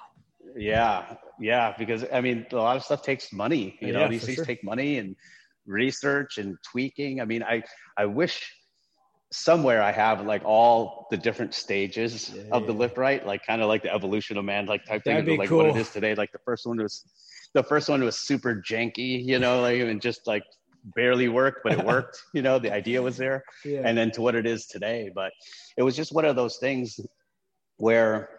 [0.57, 1.75] yeah, yeah.
[1.77, 3.79] Because I mean, a lot of stuff takes money.
[3.81, 4.45] You know, these things sure.
[4.45, 5.17] take money and
[5.67, 7.21] research and tweaking.
[7.21, 7.63] I mean, I
[7.97, 8.53] I wish
[9.33, 13.63] somewhere I have like all the different stages yeah, of the lift right, like kind
[13.63, 15.59] of like the evolution of man, like type That'd thing, like cool.
[15.59, 16.15] what it is today.
[16.15, 17.05] Like the first one was
[17.55, 20.45] the first one was super janky, you know, like and just like
[20.97, 22.23] barely worked, but it worked.
[22.35, 23.83] you know, the idea was there, yeah.
[23.85, 25.11] and then to what it is today.
[25.15, 25.33] But
[25.77, 27.01] it was just one of those things
[27.77, 28.31] where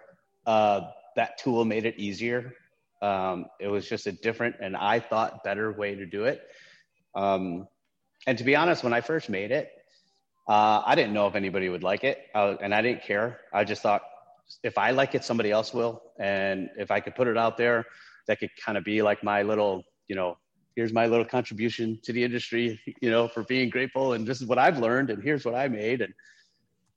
[0.46, 0.82] uh,
[1.16, 2.54] that tool made it easier.
[3.02, 6.42] Um, it was just a different and I thought better way to do it.
[7.16, 7.68] Um,
[8.28, 9.72] and to be honest, when I first made it,
[10.48, 13.40] uh, I didn't know if anybody would like it, uh, and I didn't care.
[13.54, 14.02] I just thought
[14.64, 17.86] if I like it, somebody else will, and if I could put it out there,
[18.28, 20.38] that could kind of be like my little, you know,
[20.76, 24.14] here's my little contribution to the industry, you know, for being grateful.
[24.14, 26.14] And this is what I've learned, and here's what I made, and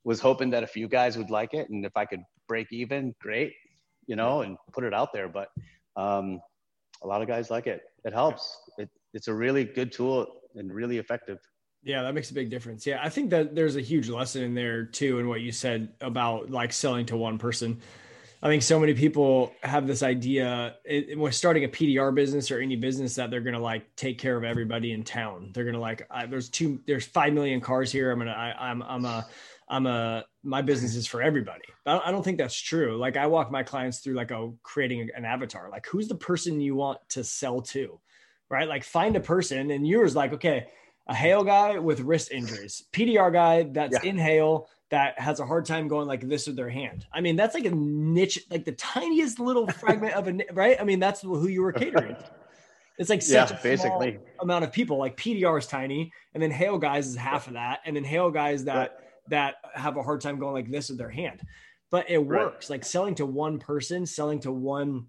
[0.05, 3.15] was hoping that a few guys would like it, and if I could break even,
[3.21, 3.55] great,
[4.07, 5.29] you know, and put it out there.
[5.29, 5.49] But
[5.97, 6.41] um,
[7.03, 7.83] a lot of guys like it.
[8.05, 8.59] It helps.
[8.79, 11.39] It, it's a really good tool and really effective.
[11.83, 12.87] Yeah, that makes a big difference.
[12.87, 15.93] Yeah, I think that there's a huge lesson in there too, in what you said
[16.01, 17.81] about like selling to one person.
[18.43, 22.59] I think so many people have this idea it, when starting a PDR business or
[22.59, 25.51] any business that they're going to like take care of everybody in town.
[25.55, 28.11] They're going to like, I, there's two, there's 5 million cars here.
[28.11, 29.27] I'm going to, I'm, I'm a,
[29.69, 31.65] I'm a, my business is for everybody.
[31.87, 32.97] I don't think that's true.
[32.97, 36.61] Like I walk my clients through like a creating an avatar, like who's the person
[36.61, 37.99] you want to sell to,
[38.51, 38.69] right?
[38.69, 40.67] Like find a person and yours like, okay,
[41.07, 44.11] a hail guy with wrist injuries, PDR guy that's yeah.
[44.11, 47.07] in hail that has a hard time going like this with their hand.
[47.13, 50.77] I mean, that's like a niche, like the tiniest little fragment of a right.
[50.81, 52.17] I mean, that's who you were catering.
[52.97, 54.99] It's like such yeah, a basically amount of people.
[54.99, 58.31] Like PDR is tiny, and then hail guys is half of that, and then hail
[58.31, 58.91] guys that right.
[59.29, 61.41] That have a hard time going like this with their hand.
[61.91, 62.69] But it works.
[62.69, 62.77] Right.
[62.77, 65.07] Like selling to one person, selling to one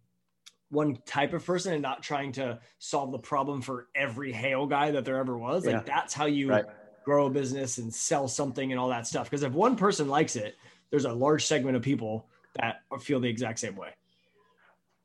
[0.69, 4.91] one type of person, and not trying to solve the problem for every hail guy
[4.91, 5.65] that there ever was.
[5.65, 5.83] Like yeah.
[5.85, 6.49] that's how you.
[6.49, 6.65] Right
[7.05, 9.29] grow a business and sell something and all that stuff.
[9.29, 10.57] Because if one person likes it,
[10.89, 13.89] there's a large segment of people that feel the exact same way.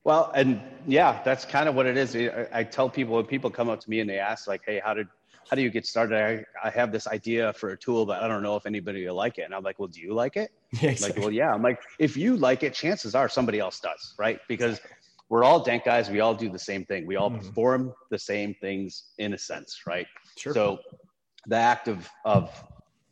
[0.03, 2.17] Well, and yeah, that's kind of what it is.
[2.17, 4.81] I, I, tell people when people come up to me and they ask like, "Hey,
[4.83, 5.09] how did
[5.51, 8.29] how do you get started?" I, I have this idea for a tool, but I
[8.29, 9.43] don't know if anybody will like it.
[9.43, 11.21] And I'm like, "Well, do you like it?" Yeah, exactly.
[11.21, 11.53] Like, well, yeah.
[11.53, 14.41] I'm like, if you like it, chances are somebody else does, right?
[14.49, 14.81] Because
[15.29, 16.09] we're all dent guys.
[16.09, 17.07] We all do the same thing.
[17.07, 17.47] We all mm-hmm.
[17.47, 20.07] perform the same things in a sense, right?
[20.37, 20.55] Sure.
[20.55, 20.79] So
[21.47, 22.51] the act of of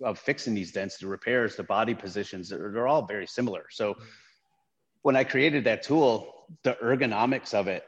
[0.03, 3.66] of fixing these dents, the repairs, the body positions, they're, they're all very similar.
[3.70, 3.96] So
[5.03, 7.85] when I created that tool, the ergonomics of it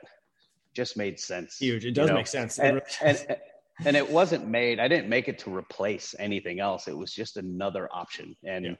[0.74, 1.58] just made sense.
[1.58, 1.84] Huge.
[1.84, 2.18] It does you know?
[2.18, 2.58] make sense.
[2.58, 3.36] And, and,
[3.84, 4.78] and it wasn't made.
[4.80, 6.88] I didn't make it to replace anything else.
[6.88, 8.74] It was just another option, and yeah.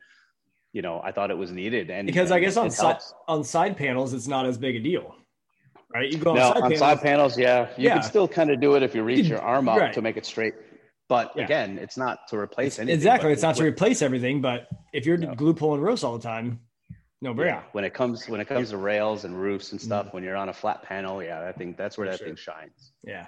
[0.73, 1.91] you know, I thought it was needed.
[1.91, 4.81] And because and I guess on side on side panels, it's not as big a
[4.81, 5.15] deal,
[5.95, 6.11] right?
[6.11, 7.95] You go on, no, side, on panels, side panels, yeah, you yeah.
[7.95, 9.93] can still kind of do it if you reach your arm up right.
[9.93, 10.55] to make it straight.
[11.09, 11.45] But yeah.
[11.45, 12.95] again, it's not to replace anything.
[12.95, 14.41] Exactly, it's not to replace everything.
[14.41, 15.35] But if you're no.
[15.35, 16.61] glue pulling roofs all the time,
[17.21, 17.47] no brainer.
[17.47, 20.17] Yeah, when it comes when it comes to rails and roofs and stuff, mm-hmm.
[20.17, 22.27] when you're on a flat panel, yeah, I think that's where For that sure.
[22.29, 22.93] thing shines.
[23.05, 23.27] Yeah.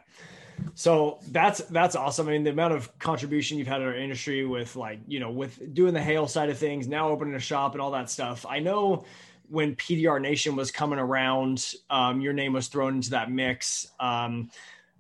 [0.75, 2.29] So that's that's awesome.
[2.29, 5.31] I mean, the amount of contribution you've had in our industry with like, you know,
[5.31, 8.47] with doing the hail side of things, now opening a shop and all that stuff.
[8.49, 9.05] I know
[9.49, 13.87] when PDR Nation was coming around, um, your name was thrown into that mix.
[14.01, 14.51] Um,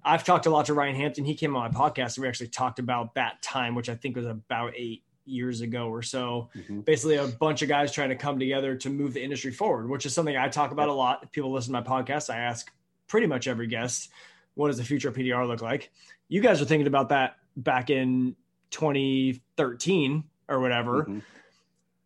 [0.04, 1.24] I've talked a lot to Ryan Hampton.
[1.24, 4.16] He came on my podcast and we actually talked about that time, which I think
[4.16, 6.50] was about eight years ago or so.
[6.56, 6.80] Mm-hmm.
[6.80, 10.04] Basically, a bunch of guys trying to come together to move the industry forward, which
[10.04, 11.20] is something I talk about a lot.
[11.22, 12.70] If people listen to my podcast, I ask
[13.08, 14.10] pretty much every guest
[14.54, 15.90] what does the future of PDR look like?
[16.28, 18.36] You guys are thinking about that back in
[18.70, 21.02] 2013 or whatever.
[21.04, 21.18] Mm-hmm.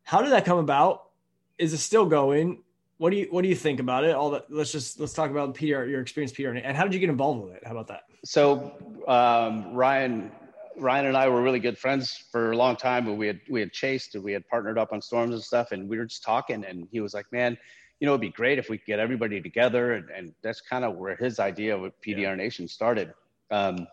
[0.03, 1.11] How did that come about?
[1.59, 2.63] Is it still going?
[2.99, 4.15] What do you what do you think about it?
[4.15, 7.01] All that let's just let's talk about PDR, your experience PDR, and how did you
[7.01, 7.63] get involved with it?
[7.65, 8.05] How about that?
[8.25, 8.73] So
[9.07, 10.31] um, Ryan
[10.79, 13.61] Ryan and I were really good friends for a long time, but we had we
[13.61, 16.23] had chased and we had partnered up on storms and stuff, and we were just
[16.23, 17.59] talking, and he was like, "Man,
[18.01, 19.93] you know, it'd be great if we could get everybody together.
[19.93, 22.35] And, and that's kind of where his idea of PDR yeah.
[22.35, 23.13] Nation started.
[23.51, 23.87] Um,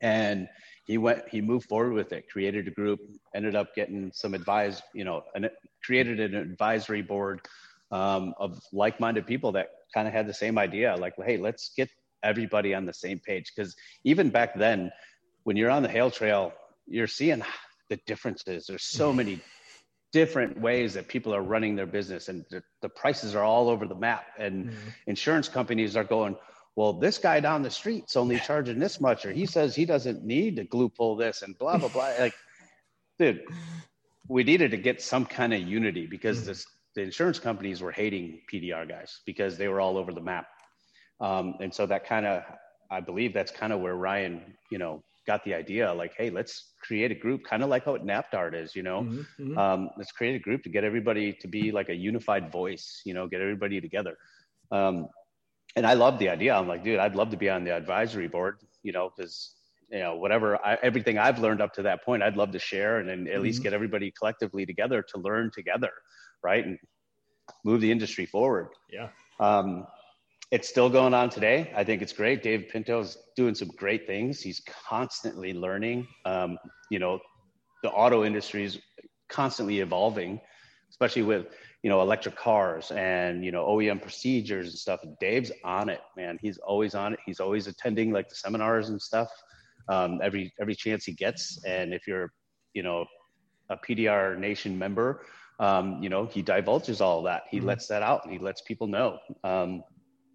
[0.00, 0.48] and
[0.84, 3.00] he went, he moved forward with it, created a group,
[3.34, 5.50] ended up getting some advice, you know, and
[5.84, 7.40] created an advisory board
[7.90, 10.96] um, of like-minded people that kind of had the same idea.
[10.96, 11.90] Like, hey, let's get
[12.22, 13.52] everybody on the same page.
[13.56, 14.90] Cause even back then,
[15.44, 16.52] when you're on the hail trail,
[16.86, 17.42] you're seeing
[17.88, 18.66] the differences.
[18.66, 19.40] There's so many
[20.12, 23.86] different ways that people are running their business and the, the prices are all over
[23.86, 24.88] the map and mm-hmm.
[25.06, 26.34] insurance companies are going
[26.76, 30.24] well this guy down the street's only charging this much or he says he doesn't
[30.24, 32.34] need to glue pull this and blah blah blah like
[33.18, 33.42] dude
[34.28, 36.48] we needed to get some kind of unity because mm-hmm.
[36.48, 40.46] this, the insurance companies were hating pdr guys because they were all over the map
[41.20, 42.42] um, and so that kind of
[42.90, 44.40] i believe that's kind of where ryan
[44.70, 47.96] you know got the idea like, hey, let's create a group, kind of like how
[47.98, 49.58] NAPDART is, you know, mm-hmm, mm-hmm.
[49.58, 53.12] Um, let's create a group to get everybody to be like a unified voice, you
[53.14, 54.16] know, get everybody together.
[54.72, 55.08] Um,
[55.76, 56.54] and I love the idea.
[56.54, 59.54] I'm like, dude, I'd love to be on the advisory board, you know, because
[59.90, 62.98] you know whatever I, everything I've learned up to that point, I'd love to share
[62.98, 63.42] and, and at mm-hmm.
[63.42, 65.92] least get everybody collectively together to learn together,
[66.42, 66.78] right, and
[67.64, 68.68] move the industry forward.
[68.90, 69.08] Yeah.
[69.40, 69.86] Um,
[70.50, 71.70] it's still going on today.
[71.76, 72.42] I think it's great.
[72.42, 74.40] Dave Pinto is doing some great things.
[74.40, 76.06] He's constantly learning.
[76.24, 76.58] Um,
[76.90, 77.20] you know,
[77.82, 78.78] the auto industry is
[79.28, 80.40] constantly evolving,
[80.90, 81.46] especially with
[81.82, 85.00] you know electric cars and you know OEM procedures and stuff.
[85.20, 86.38] Dave's on it, man.
[86.40, 87.20] He's always on it.
[87.26, 89.28] He's always attending like the seminars and stuff
[89.88, 91.62] um, every every chance he gets.
[91.64, 92.32] And if you're
[92.74, 93.06] you know
[93.70, 95.24] a PDR Nation member,
[95.60, 97.42] um, you know he divulges all that.
[97.50, 97.68] He mm-hmm.
[97.68, 99.18] lets that out and he lets people know.
[99.44, 99.82] Um,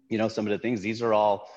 [0.08, 0.80] you know some of the things.
[0.80, 1.48] These are all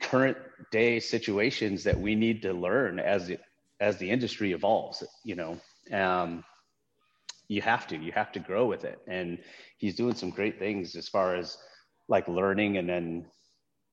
[0.00, 0.36] current
[0.70, 3.40] day situations that we need to learn as it
[3.80, 5.58] as the industry evolves you know
[5.92, 6.44] um,
[7.48, 8.98] you have to you have to grow with it.
[9.06, 9.38] And
[9.78, 11.56] he's doing some great things as far as
[12.08, 13.26] like learning and then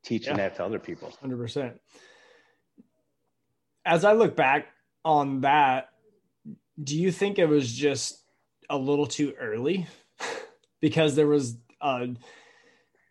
[0.04, 0.50] teaching yeah.
[0.50, 1.12] that to other people.
[1.24, 1.74] 100%
[3.86, 4.68] as i look back
[5.04, 5.89] on that
[6.82, 8.24] do you think it was just
[8.70, 9.88] a little too early?
[10.82, 12.10] Because there was a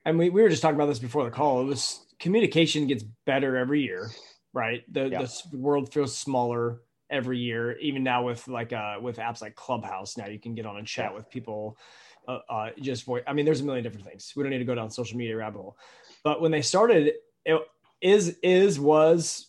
[0.05, 1.61] and we, we were just talking about this before the call.
[1.63, 4.11] It was communication gets better every year,
[4.53, 4.83] right?
[4.93, 5.27] The yeah.
[5.51, 7.79] the world feels smaller every year.
[7.79, 10.87] Even now with like uh with apps like Clubhouse, now you can get on and
[10.87, 11.17] chat yeah.
[11.17, 11.77] with people.
[12.29, 14.33] Uh, uh, just for I mean, there's a million different things.
[14.37, 15.77] We don't need to go down social media rabbit hole.
[16.23, 17.61] But when they started, it
[18.01, 19.49] is is was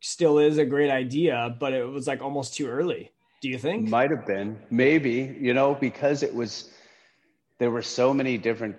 [0.00, 3.10] still is a great idea, but it was like almost too early.
[3.40, 3.88] Do you think?
[3.88, 6.70] Might have been, maybe, you know, because it was
[7.58, 8.76] there were so many different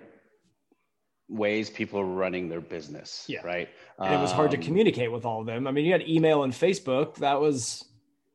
[1.28, 3.24] ways people are running their business.
[3.28, 3.40] Yeah.
[3.44, 3.68] Right.
[3.98, 5.66] And it was hard to um, communicate with all of them.
[5.66, 7.16] I mean, you had email and Facebook.
[7.16, 7.84] That was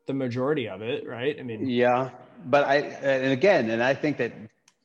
[0.07, 1.37] the majority of it, right?
[1.39, 2.09] I mean, yeah.
[2.45, 4.33] But I, and again, and I think that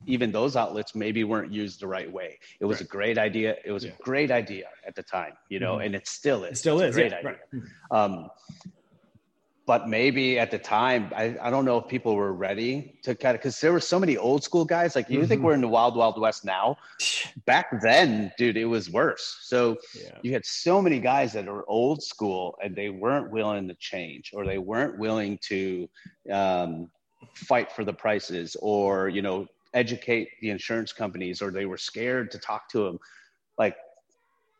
[0.06, 2.38] even those outlets maybe weren't used the right way.
[2.60, 2.86] It was right.
[2.86, 3.56] a great idea.
[3.64, 3.92] It was yeah.
[3.98, 5.86] a great idea at the time, you know, mm-hmm.
[5.86, 6.52] and it still is.
[6.52, 6.94] It still it's is.
[6.94, 7.36] great yeah, idea.
[7.52, 7.62] Right.
[7.90, 8.30] Um,
[9.66, 13.34] but maybe at the time, I, I don't know if people were ready to kind
[13.34, 14.94] of because there were so many old school guys.
[14.94, 15.26] Like you mm-hmm.
[15.26, 16.78] think we're in the wild, wild west now.
[17.46, 19.38] Back then, dude, it was worse.
[19.42, 20.18] So yeah.
[20.22, 24.30] you had so many guys that are old school and they weren't willing to change
[24.32, 25.88] or they weren't willing to
[26.30, 26.88] um,
[27.34, 32.30] fight for the prices or, you know, educate the insurance companies or they were scared
[32.30, 33.00] to talk to them.
[33.58, 33.76] Like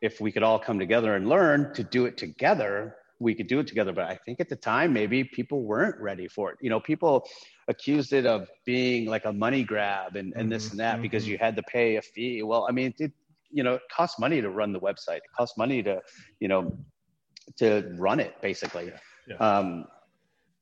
[0.03, 3.61] if we could all come together and learn to do it together, we could do
[3.61, 3.93] it together.
[3.93, 6.59] But I think at the time, maybe people weren't ready for it.
[6.61, 7.29] You know, people
[7.69, 10.51] accused it of being like a money grab and, and mm-hmm.
[10.51, 11.03] this and that mm-hmm.
[11.03, 12.43] because you had to pay a fee.
[12.43, 13.13] Well, I mean, it,
[13.51, 15.19] you know, it costs money to run the website.
[15.19, 16.01] It costs money to,
[16.41, 16.79] you know,
[17.59, 18.87] to run it basically.
[18.87, 18.99] Yeah.
[19.29, 19.37] Yeah.
[19.37, 19.87] Um,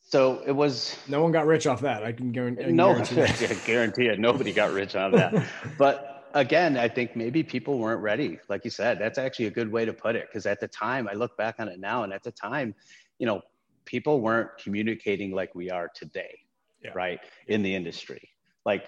[0.06, 0.96] so it was.
[1.08, 2.04] No one got rich off that.
[2.04, 2.66] I can guarantee.
[2.66, 4.18] No, guarantee, guarantee it.
[4.18, 5.46] Nobody got rich on that.
[5.78, 8.38] but again, I think maybe people weren't ready.
[8.48, 10.26] Like you said, that's actually a good way to put it.
[10.28, 12.74] Because at the time, I look back on it now, and at the time,
[13.18, 13.40] you know,
[13.84, 16.38] people weren't communicating like we are today,
[16.82, 16.90] yeah.
[16.94, 17.20] right?
[17.46, 18.30] In the industry,
[18.66, 18.86] like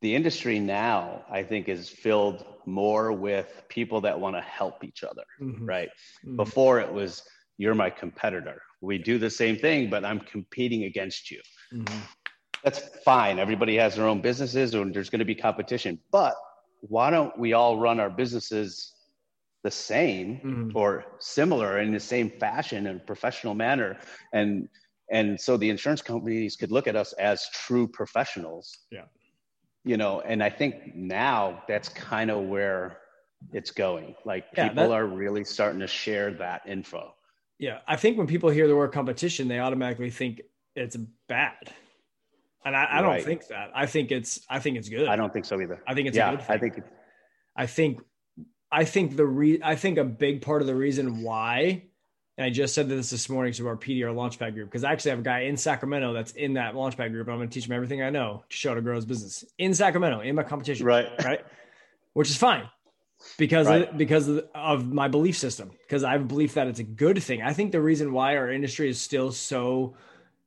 [0.00, 5.04] the industry now, I think, is filled more with people that want to help each
[5.04, 5.64] other, mm-hmm.
[5.64, 5.88] right?
[6.24, 6.36] Mm-hmm.
[6.36, 7.22] Before it was,
[7.56, 8.60] you're my competitor.
[8.80, 11.40] We do the same thing, but I'm competing against you.
[11.72, 11.98] Mm-hmm.
[12.64, 13.38] That's fine.
[13.38, 15.98] Everybody has their own businesses, and there's going to be competition.
[16.10, 16.34] But
[16.88, 18.92] why don't we all run our businesses
[19.62, 20.76] the same mm-hmm.
[20.76, 23.98] or similar in the same fashion and professional manner?
[24.32, 24.68] And
[25.10, 28.78] and so the insurance companies could look at us as true professionals.
[28.90, 29.04] Yeah.
[29.84, 33.00] You know, and I think now that's kind of where
[33.52, 34.14] it's going.
[34.24, 37.14] Like yeah, people that, are really starting to share that info.
[37.58, 40.40] Yeah, I think when people hear the word competition, they automatically think
[40.74, 40.96] it's
[41.28, 41.72] bad,
[42.64, 43.24] and I, I don't right.
[43.24, 43.70] think that.
[43.74, 45.08] I think it's I think it's good.
[45.08, 45.82] I don't think so either.
[45.86, 46.36] I think it's yeah.
[46.48, 46.82] I think
[47.56, 48.00] I think
[48.72, 51.84] I think the re I think a big part of the reason why,
[52.38, 55.10] and I just said this this morning to our PDR Launchpad group because I actually
[55.10, 57.26] have a guy in Sacramento that's in that Launchpad group.
[57.26, 59.04] And I'm going to teach him everything I know to show how to grow his
[59.04, 60.86] business in Sacramento in my competition.
[60.86, 61.08] Right.
[61.24, 61.44] Right.
[62.14, 62.68] Which is fine
[63.38, 63.88] because right.
[63.88, 67.22] of, because of my belief system because I have a belief that it's a good
[67.22, 67.42] thing.
[67.42, 69.96] I think the reason why our industry is still so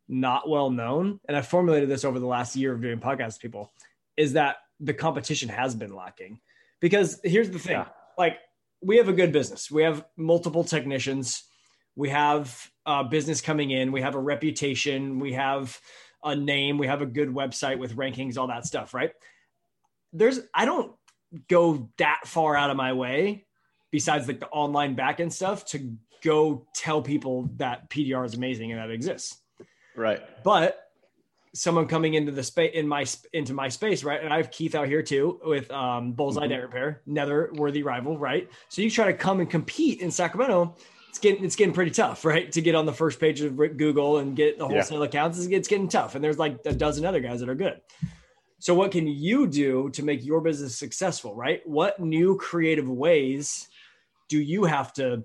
[0.07, 3.41] not well known, and I formulated this over the last year of doing podcasts with
[3.41, 3.71] people,
[4.15, 6.39] is that the competition has been lacking.
[6.79, 7.87] Because here's the thing, yeah.
[8.17, 8.37] like
[8.81, 11.43] we have a good business, we have multiple technicians,
[11.95, 15.79] we have a business coming in, we have a reputation, we have
[16.23, 19.11] a name, we have a good website with rankings, all that stuff, right?
[20.13, 20.93] There's I don't
[21.49, 23.45] go that far out of my way
[23.91, 28.81] besides like the online backend stuff to go tell people that PDR is amazing and
[28.81, 29.37] that exists.
[29.97, 30.21] Right.
[30.43, 30.83] But
[31.53, 34.23] someone coming into the space in my into my space, right?
[34.23, 36.49] And I have Keith out here too with um, Bullseye mm-hmm.
[36.49, 38.49] Dent Repair, another worthy rival, right?
[38.69, 40.75] So you try to come and compete in Sacramento,
[41.09, 42.51] it's getting it's getting pretty tough, right?
[42.51, 45.05] To get on the first page of Google and get the wholesale yeah.
[45.05, 46.15] accounts, it's getting tough.
[46.15, 47.81] And there's like a dozen other guys that are good.
[48.59, 51.61] So, what can you do to make your business successful, right?
[51.65, 53.67] What new creative ways
[54.29, 55.23] do you have to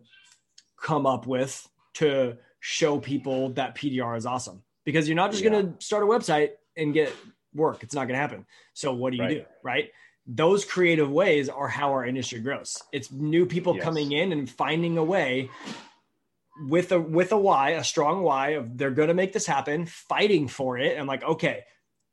[0.80, 4.62] come up with to show people that PDR is awesome?
[4.84, 5.50] Because you're not just yeah.
[5.50, 7.12] going to start a website and get
[7.54, 8.46] work, it's not going to happen.
[8.72, 9.38] So, what do you right.
[9.38, 9.90] do, right?
[10.26, 12.80] Those creative ways are how our industry grows.
[12.92, 13.84] It's new people yes.
[13.84, 15.50] coming in and finding a way
[16.68, 19.86] with a with a why, a strong why of they're going to make this happen,
[19.86, 20.96] fighting for it.
[20.96, 21.64] And like, okay,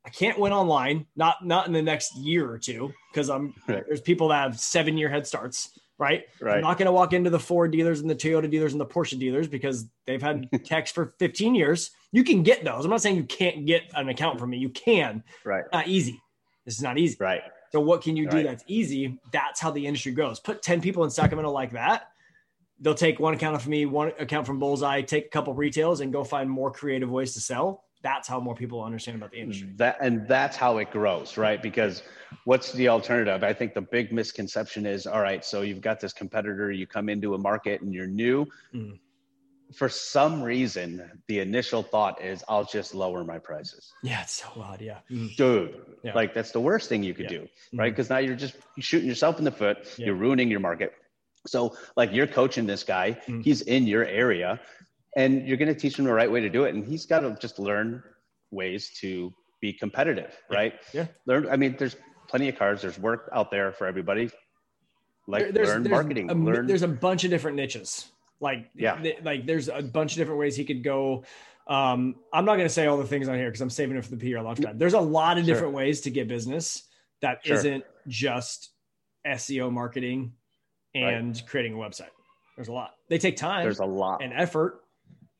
[0.04, 3.84] I can't win online, not not in the next year or two, because I'm right.
[3.86, 6.24] there's people that have seven year head starts, right?
[6.40, 6.56] right.
[6.56, 8.86] I'm not going to walk into the Ford dealers and the Toyota dealers and the
[8.86, 11.90] Porsche dealers because they've had techs for 15 years.
[12.10, 12.84] You can get those.
[12.84, 14.56] I'm not saying you can't get an account from me.
[14.56, 15.22] You can.
[15.44, 15.64] Right.
[15.72, 16.20] Not easy.
[16.64, 17.16] This is not easy.
[17.20, 17.42] Right.
[17.70, 18.46] So what can you do right.
[18.46, 19.18] that's easy?
[19.30, 20.40] That's how the industry grows.
[20.40, 22.08] Put 10 people in Sacramento like that.
[22.80, 26.12] They'll take one account from me, one account from Bullseye, take a couple retails and
[26.12, 29.68] go find more creative ways to sell that's how more people understand about the industry.
[29.76, 31.62] That and that's how it grows, right?
[31.62, 32.02] Because
[32.44, 33.44] what's the alternative?
[33.44, 37.08] I think the big misconception is all right, so you've got this competitor, you come
[37.08, 38.46] into a market and you're new.
[38.74, 38.98] Mm.
[39.74, 43.92] For some reason, the initial thought is I'll just lower my prices.
[44.02, 44.80] Yeah, it's so odd.
[44.80, 44.98] Yeah.
[45.10, 45.36] Mm.
[45.36, 46.14] Dude, yeah.
[46.14, 47.38] like that's the worst thing you could yeah.
[47.38, 47.92] do, right?
[47.92, 48.10] Because mm.
[48.10, 50.06] now you're just shooting yourself in the foot, yeah.
[50.06, 50.94] you're ruining your market.
[51.46, 53.42] So, like, you're coaching this guy, mm.
[53.42, 54.60] he's in your area
[55.16, 57.20] and you're going to teach him the right way to do it and he's got
[57.20, 58.02] to just learn
[58.50, 60.74] ways to be competitive right?
[60.92, 61.06] Yeah.
[61.26, 61.96] Learn i mean there's
[62.28, 64.30] plenty of cars there's work out there for everybody.
[65.26, 68.10] Like there's, learn there's marketing a, learn there's a bunch of different niches.
[68.40, 68.96] Like yeah.
[68.96, 71.24] th- like there's a bunch of different ways he could go.
[71.68, 74.04] Um i'm not going to say all the things on here because i'm saving it
[74.04, 75.54] for the pr launch launchpad there's a lot of sure.
[75.54, 76.88] different ways to get business
[77.20, 77.62] that sure.
[77.62, 78.70] not just
[79.26, 80.32] seo marketing
[80.94, 81.46] and right.
[81.46, 82.10] creating a website.
[82.56, 82.94] There's a lot.
[83.08, 84.22] They take time there's a lot.
[84.22, 84.80] and effort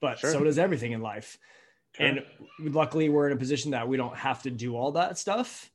[0.00, 0.32] but sure.
[0.32, 1.38] so does everything in life.
[1.96, 2.06] Sure.
[2.06, 2.22] And
[2.60, 5.70] luckily, we're in a position that we don't have to do all that stuff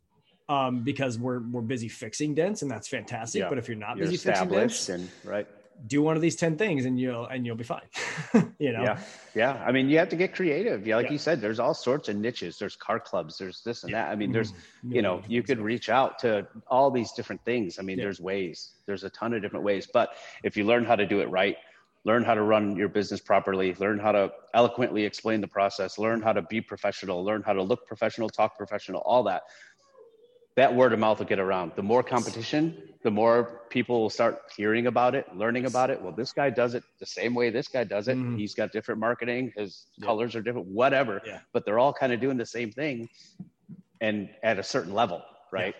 [0.47, 3.41] um, because we're we're busy fixing dents, and that's fantastic.
[3.41, 3.49] Yeah.
[3.49, 5.47] But if you're not you're busy fixing dents, and right,
[5.87, 7.81] do one of these ten things, and you'll and you'll be fine.
[8.59, 8.83] you know?
[8.83, 8.99] Yeah,
[9.33, 9.63] yeah.
[9.65, 10.85] I mean, you have to get creative.
[10.85, 11.13] Yeah, like yeah.
[11.13, 12.57] you said, there's all sorts of niches.
[12.57, 13.37] There's car clubs.
[13.37, 14.09] There's this and that.
[14.09, 14.93] I mean, there's mm-hmm.
[14.93, 17.79] you know, you could reach out to all these different things.
[17.79, 18.71] I mean, there's ways.
[18.85, 19.87] There's a ton of different ways.
[19.91, 20.09] But
[20.43, 21.57] if you learn how to do it right
[22.05, 26.21] learn how to run your business properly, learn how to eloquently explain the process, learn
[26.21, 29.41] how to be professional, learn how to look professional, talk professional, all that.
[30.55, 31.73] That word of mouth will get around.
[31.75, 36.01] The more competition, the more people will start hearing about it, learning about it.
[36.01, 38.15] Well, this guy does it the same way this guy does it.
[38.15, 38.37] Mm-hmm.
[38.37, 40.05] He's got different marketing, his yeah.
[40.05, 41.21] colors are different, whatever.
[41.25, 41.39] Yeah.
[41.51, 43.09] But they're all kind of doing the same thing
[43.99, 45.75] and at a certain level, right?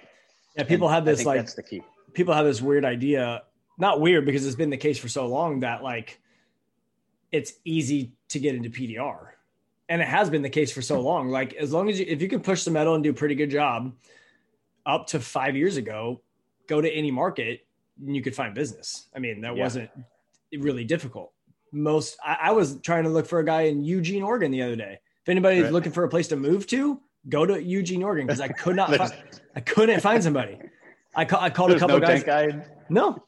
[0.55, 1.81] Yeah, yeah people and have this like that's the key.
[2.13, 3.43] People have this weird idea
[3.77, 6.19] not weird because it's been the case for so long that like
[7.31, 9.29] it's easy to get into PDR.
[9.87, 11.29] And it has been the case for so long.
[11.29, 13.35] Like as long as you if you can push the metal and do a pretty
[13.35, 13.93] good job
[14.85, 16.21] up to five years ago,
[16.67, 17.65] go to any market
[18.03, 19.07] and you could find business.
[19.15, 19.63] I mean, that yeah.
[19.63, 19.89] wasn't
[20.57, 21.31] really difficult.
[21.71, 24.75] Most I, I, was trying to look for a guy in Eugene, Oregon the other
[24.75, 24.99] day.
[25.23, 25.73] If anybody's right.
[25.73, 28.95] looking for a place to move to, go to Eugene, Oregon, because I could not
[28.95, 29.13] find,
[29.55, 30.59] I couldn't find somebody.
[31.15, 32.53] I, ca- I called There's a couple no guys.
[32.89, 33.24] No,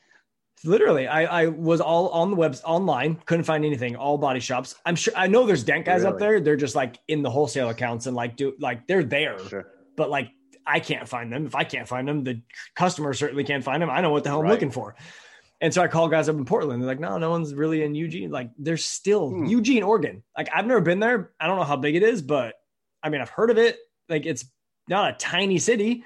[0.64, 3.96] Literally, I, I was all on the webs online, couldn't find anything.
[3.96, 4.76] All body shops.
[4.86, 6.14] I'm sure I know there's dent guys really?
[6.14, 6.40] up there.
[6.40, 9.72] They're just like in the wholesale accounts and like do like they're there, sure.
[9.96, 10.32] but like
[10.66, 11.46] I can't find them.
[11.46, 12.42] If I can't find them, the
[12.76, 13.90] customer certainly can't find them.
[13.90, 14.96] I know what the hell I'm looking for.
[15.62, 16.82] And so I call guys up in Portland.
[16.82, 18.30] They're like, no, no one's really in Eugene.
[18.30, 19.46] Like, there's still hmm.
[19.46, 20.22] Eugene, Oregon.
[20.38, 21.32] Like, I've never been there.
[21.40, 22.56] I don't know how big it is, but
[23.02, 23.78] I mean, I've heard of it.
[24.08, 24.46] Like, it's
[24.88, 26.04] not a tiny city,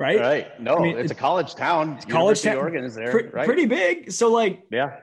[0.00, 0.18] right?
[0.18, 0.60] Right.
[0.60, 2.00] No, I mean, it's, a college town.
[2.08, 2.56] College town.
[2.56, 3.46] Oregon is there, right?
[3.46, 4.10] Pretty big.
[4.10, 4.96] So like, yeah,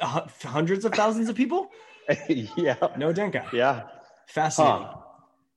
[0.00, 1.70] hundreds of thousands of people.
[2.28, 2.76] yeah.
[2.96, 3.50] No Denka.
[3.52, 3.82] Yeah.
[4.28, 4.86] Fascinating.
[4.86, 4.96] Huh.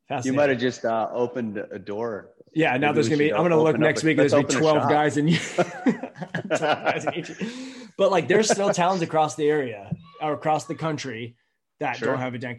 [0.10, 0.34] Fascinating.
[0.34, 2.32] You might have just uh, opened a door.
[2.54, 2.76] Yeah.
[2.78, 3.34] Now Maybe there's gonna be.
[3.34, 4.18] I'm gonna look next a, week.
[4.18, 5.34] There's gonna be 12 guys in.
[5.34, 7.26] 12 guys in
[7.98, 9.92] but like, there's still towns across the area
[10.22, 11.36] or across the country
[11.80, 12.10] that sure.
[12.10, 12.58] don't have a guy, and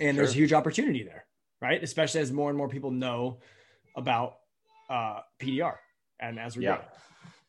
[0.00, 0.12] sure.
[0.12, 1.26] there's a huge opportunity there,
[1.60, 1.82] right?
[1.82, 3.40] Especially as more and more people know
[3.96, 4.39] about
[4.90, 5.76] uh, PDR
[6.20, 6.76] and as we yeah.
[6.76, 6.82] go.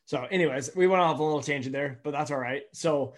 [0.04, 2.62] So, anyways, we went off a little tangent there, but that's all right.
[2.72, 3.14] So,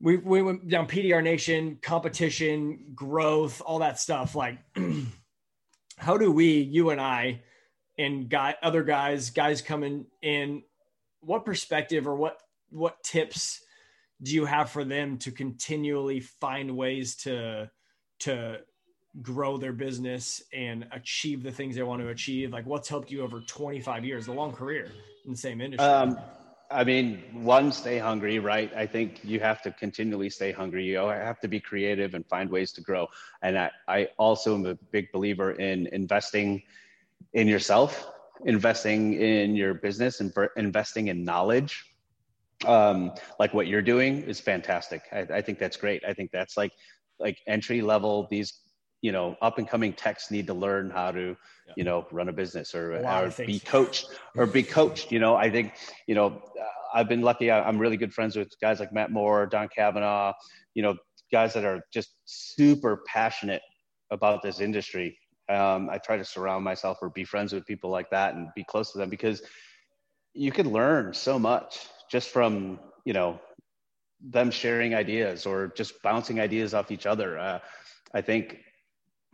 [0.00, 4.34] we we went down PDR Nation, competition, growth, all that stuff.
[4.34, 4.58] Like,
[5.96, 7.42] how do we, you and I,
[7.98, 10.62] and guy other guys, guys coming in,
[11.20, 12.38] what perspective or what
[12.70, 13.60] what tips
[14.22, 17.70] do you have for them to continually find ways to
[18.20, 18.58] to
[19.22, 22.52] grow their business and achieve the things they want to achieve?
[22.52, 24.90] Like what's helped you over 25 years, a long career
[25.24, 25.86] in the same industry?
[25.86, 26.18] Um,
[26.70, 28.72] I mean, one, stay hungry, right?
[28.74, 30.84] I think you have to continually stay hungry.
[30.84, 33.06] You have to be creative and find ways to grow.
[33.42, 36.62] And I, I also am a big believer in investing
[37.34, 38.10] in yourself,
[38.46, 41.94] investing in your business, and investing in knowledge.
[42.66, 45.02] Um, like what you're doing is fantastic.
[45.12, 46.02] I, I think that's great.
[46.04, 46.72] I think that's like
[47.20, 48.26] like entry level.
[48.30, 48.63] These
[49.04, 51.36] you know up and coming techs need to learn how to
[51.76, 55.36] you know run a business or, or be coached or be coached you know.
[55.36, 55.74] I think
[56.06, 56.40] you know
[56.94, 57.50] i've been lucky.
[57.52, 60.32] I'm really good friends with guys like matt moore don kavanaugh
[60.72, 60.96] you know
[61.30, 63.60] guys that are just super passionate
[64.10, 65.18] about this industry.
[65.50, 68.64] Um, i try to surround myself or be friends with people like that and be
[68.64, 69.42] close to them because
[70.32, 73.38] you can learn so much just from you know
[74.22, 77.38] them sharing ideas or just bouncing ideas off each other.
[77.38, 77.58] Uh,
[78.14, 78.60] i think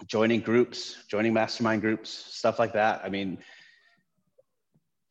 [0.07, 3.03] joining groups, joining mastermind groups, stuff like that.
[3.05, 3.39] I mean,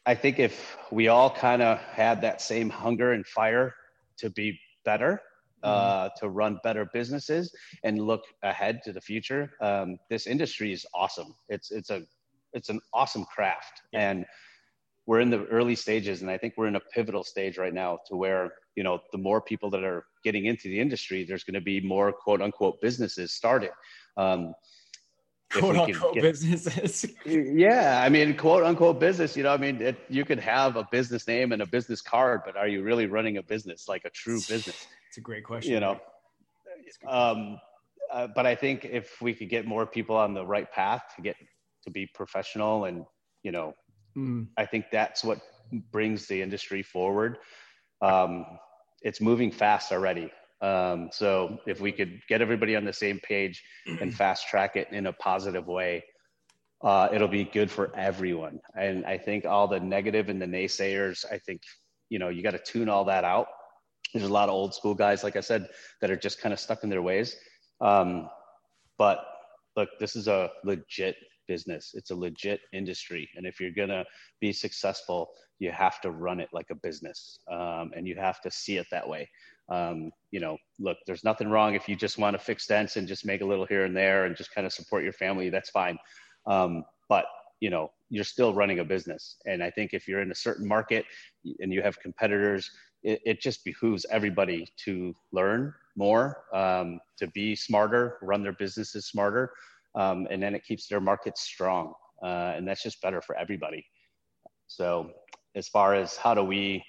[0.06, 3.76] I think if we all kind of had that same hunger and fire
[4.18, 5.22] to be better,
[5.64, 5.70] mm-hmm.
[5.70, 10.86] uh, to run better businesses and look ahead to the future, um, this industry is
[10.94, 11.36] awesome.
[11.50, 12.04] It's it's a
[12.54, 14.10] it's an awesome craft, yeah.
[14.10, 14.26] and
[15.06, 18.00] we're in the early stages, and I think we're in a pivotal stage right now
[18.08, 21.56] to where you know the more people that are getting into the industry, there's going
[21.56, 23.72] to be more quote unquote businesses started.
[24.18, 24.54] Um,
[25.52, 27.06] quote unquote get, businesses.
[27.26, 29.36] yeah, I mean, quote unquote business.
[29.36, 32.41] You know, I mean, it, you could have a business name and a business card,
[32.45, 34.88] but are you really running a business like a true business?
[35.08, 35.74] It's a great question.
[35.74, 36.00] You know,
[37.08, 37.60] um,
[38.12, 41.22] uh, but I think if we could get more people on the right path to
[41.22, 41.36] get
[41.84, 43.06] to be professional, and
[43.43, 43.74] you know,
[44.16, 44.47] mm.
[44.58, 45.39] I think that's what
[45.91, 47.38] brings the industry forward.
[48.02, 48.45] Um,
[49.02, 50.32] it's moving fast already.
[50.62, 53.64] Um, so if we could get everybody on the same page
[54.01, 56.03] and fast track it in a positive way,
[56.84, 58.60] uh, it'll be good for everyone.
[58.76, 61.62] And I think all the negative and the naysayers, I think,
[62.10, 63.47] you know, you got to tune all that out.
[64.14, 65.68] There's a lot of old school guys, like I said,
[66.01, 67.36] that are just kind of stuck in their ways.
[67.82, 68.30] Um,
[68.97, 69.20] but
[69.76, 71.16] look, this is a legit
[71.47, 71.91] business.
[71.93, 73.30] It's a legit industry.
[73.36, 74.05] And if you're going to
[74.39, 75.30] be successful,
[75.60, 78.88] you have to run it like a business um, and you have to see it
[78.91, 79.28] that way
[79.70, 83.07] um, you know, look, there's nothing wrong if you just want to fix dents and
[83.07, 85.49] just make a little here and there and just kind of support your family.
[85.49, 85.97] That's fine.
[86.45, 87.26] Um, but
[87.59, 89.38] you know, you're still running a business.
[89.45, 91.05] And I think if you're in a certain market
[91.59, 92.72] and you have competitors,
[93.03, 99.07] it, it just behooves everybody to learn more, um, to be smarter, run their businesses
[99.07, 99.51] smarter,
[99.95, 101.93] um, and then it keeps their markets strong.
[102.24, 103.86] Uh, and that's just better for everybody.
[104.67, 105.11] So,
[105.55, 106.84] as far as how do we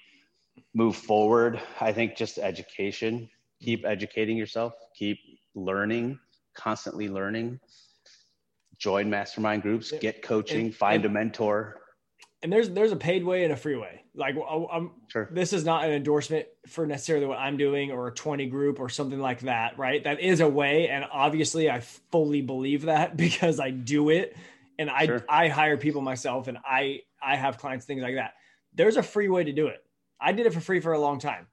[0.73, 3.29] move forward, I think just education,
[3.61, 5.19] keep educating yourself, keep
[5.55, 6.19] learning,
[6.55, 7.59] constantly learning.
[8.77, 11.77] Join mastermind groups, get coaching, and, find and, a mentor.
[12.41, 14.03] And there's there's a paid way and a free way.
[14.15, 15.29] Like I'm, sure.
[15.31, 18.89] this is not an endorsement for necessarily what I'm doing or a 20 group or
[18.89, 20.03] something like that, right?
[20.03, 24.35] That is a way, and obviously I fully believe that because I do it,
[24.79, 25.25] and I sure.
[25.29, 28.33] I hire people myself, and I I have clients things like that.
[28.73, 29.83] There's a free way to do it.
[30.21, 31.47] I did it for free for a long time.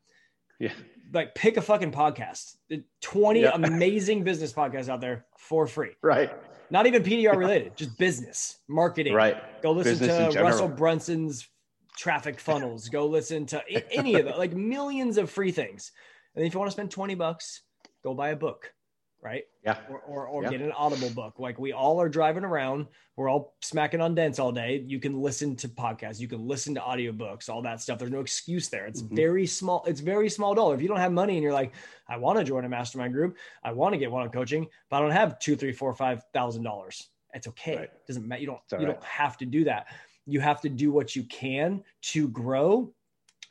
[0.59, 0.73] Yeah
[1.13, 2.57] like pick a fucking podcast.
[3.01, 3.51] 20 yeah.
[3.55, 5.91] amazing business podcasts out there for free.
[6.03, 6.31] Right.
[6.71, 9.15] Not even PDR related, just business, marketing.
[9.15, 9.37] Right.
[9.63, 11.49] Go listen business to Russell Brunson's
[11.97, 12.89] traffic funnels.
[12.91, 15.93] Go listen to any of it, like millions of free things.
[16.35, 17.63] And if you want to spend 20 bucks,
[18.05, 18.73] go buy a book
[19.21, 19.45] right?
[19.65, 19.77] Yeah.
[19.91, 20.51] Or, or, or yeah.
[20.51, 21.39] get an audible book.
[21.39, 24.85] Like we all are driving around, we're all smacking on dents all day.
[24.87, 27.99] You can listen to podcasts, you can listen to audiobooks, all that stuff.
[27.99, 28.87] There's no excuse there.
[28.87, 29.17] It's mm-hmm.
[29.17, 30.75] very small, it's very small dollar.
[30.75, 31.73] If you don't have money and you're like,
[32.09, 34.99] I want to join a mastermind group, I want to get one on coaching, but
[34.99, 37.09] I don't have two, three, four, five thousand dollars.
[37.35, 37.77] It's okay.
[37.77, 37.85] Right.
[37.85, 38.41] It doesn't matter.
[38.41, 38.87] You don't you right.
[38.87, 39.89] don't have to do that.
[40.27, 42.93] You have to do what you can to grow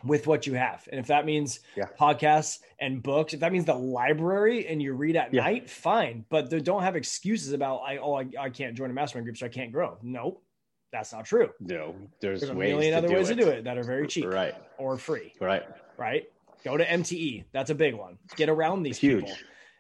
[0.04, 0.88] with what you have.
[0.92, 1.86] And if that means yeah.
[2.00, 5.44] podcasts and books, if that means the library and you read at yeah.
[5.44, 6.26] night, fine.
[6.30, 9.46] But don't have excuses about I oh I, I can't join a mastermind group so
[9.46, 9.98] I can't grow.
[10.02, 10.44] Nope.
[10.92, 11.50] That's not true.
[11.60, 13.36] No, there's, there's a million other ways it.
[13.36, 15.64] to do it that are very cheap, right, or free, right,
[15.98, 16.24] right.
[16.64, 17.44] Go to MTE.
[17.52, 18.18] That's a big one.
[18.36, 19.26] Get around these Huge.
[19.26, 19.38] people.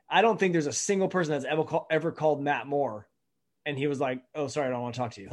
[0.10, 3.08] I don't think there's a single person that's ever call, ever called Matt Moore,
[3.66, 5.30] and he was like, "Oh, sorry, I don't want to talk to you."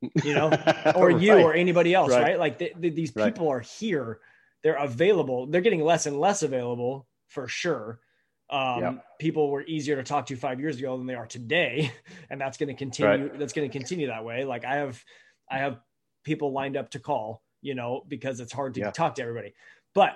[0.00, 0.50] You know,
[0.96, 1.44] or you right.
[1.44, 2.22] or anybody else, right?
[2.22, 2.38] right?
[2.38, 3.56] Like these people right.
[3.56, 4.20] are here,
[4.62, 5.46] they're available.
[5.46, 8.00] They're getting less and less available for sure.
[8.48, 9.04] Um, yep.
[9.18, 11.92] People were easier to talk to five years ago than they are today,
[12.30, 13.30] and that's going to continue.
[13.36, 14.44] That's going to continue that way.
[14.44, 15.02] Like I have,
[15.50, 15.80] I have
[16.24, 18.90] people lined up to call, you know, because it's hard to yeah.
[18.90, 19.54] talk to everybody,
[19.94, 20.12] but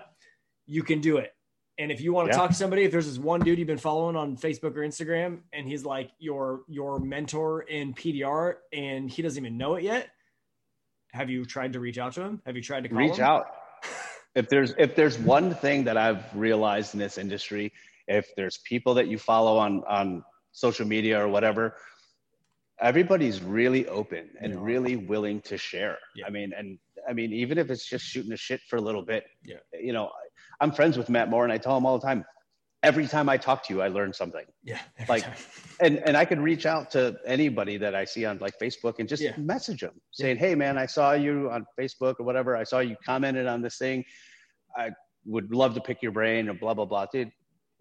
[0.66, 1.32] you can do it.
[1.80, 2.38] And if you want to yeah.
[2.38, 5.38] talk to somebody, if there's this one dude you've been following on Facebook or Instagram,
[5.54, 10.10] and he's like your your mentor in PDR, and he doesn't even know it yet,
[11.12, 12.42] have you tried to reach out to him?
[12.44, 13.24] Have you tried to reach him?
[13.24, 13.46] out?
[14.34, 17.72] if there's if there's one thing that I've realized in this industry,
[18.06, 20.22] if there's people that you follow on on
[20.52, 21.76] social media or whatever,
[22.78, 24.60] everybody's really open and yeah.
[24.60, 25.96] really willing to share.
[26.14, 26.26] Yeah.
[26.26, 26.78] I mean, and
[27.08, 29.56] I mean, even if it's just shooting the shit for a little bit, yeah.
[29.72, 30.10] you know,
[30.60, 32.24] I'm friends with Matt Moore and I tell him all the time,
[32.82, 34.44] every time I talk to you, I learn something.
[34.64, 34.78] Yeah.
[35.08, 35.24] Like,
[35.80, 39.08] and, and I can reach out to anybody that I see on like Facebook and
[39.08, 39.36] just yeah.
[39.36, 42.56] message them saying, Hey man, I saw you on Facebook or whatever.
[42.56, 44.04] I saw you commented on this thing.
[44.76, 44.90] I
[45.24, 47.06] would love to pick your brain and blah, blah, blah.
[47.12, 47.30] Dude,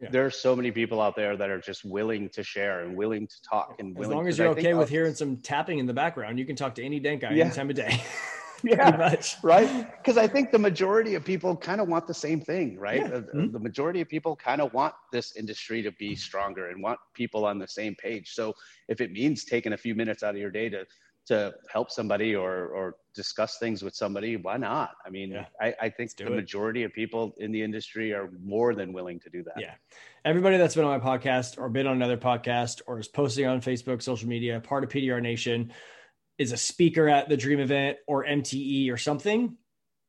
[0.02, 0.10] yeah.
[0.10, 3.28] there are so many people out there that are just willing to share and willing
[3.28, 6.40] to talk and as long as you're okay with hearing some tapping in the background,
[6.40, 7.46] you can talk to any dent guy yeah.
[7.46, 8.02] any time of day.
[8.64, 9.98] yeah, right?
[9.98, 13.02] Because I think the majority of people kind of want the same thing, right?
[13.02, 13.08] Yeah.
[13.08, 13.52] Mm-hmm.
[13.52, 17.46] The majority of people kind of want this industry to be stronger and want people
[17.46, 18.32] on the same page.
[18.34, 18.54] So
[18.88, 20.86] if it means taking a few minutes out of your day to
[21.28, 24.92] to help somebody or or discuss things with somebody, why not?
[25.06, 25.46] I mean, yeah.
[25.62, 26.32] I, I think the it.
[26.32, 29.56] majority of people in the industry are more than willing to do that.
[29.60, 29.74] Yeah.
[30.26, 33.62] Everybody that's been on my podcast or been on another podcast or is posting on
[33.62, 35.72] Facebook, social media, part of PDR Nation,
[36.40, 39.58] is a speaker at the dream event or MTE or something,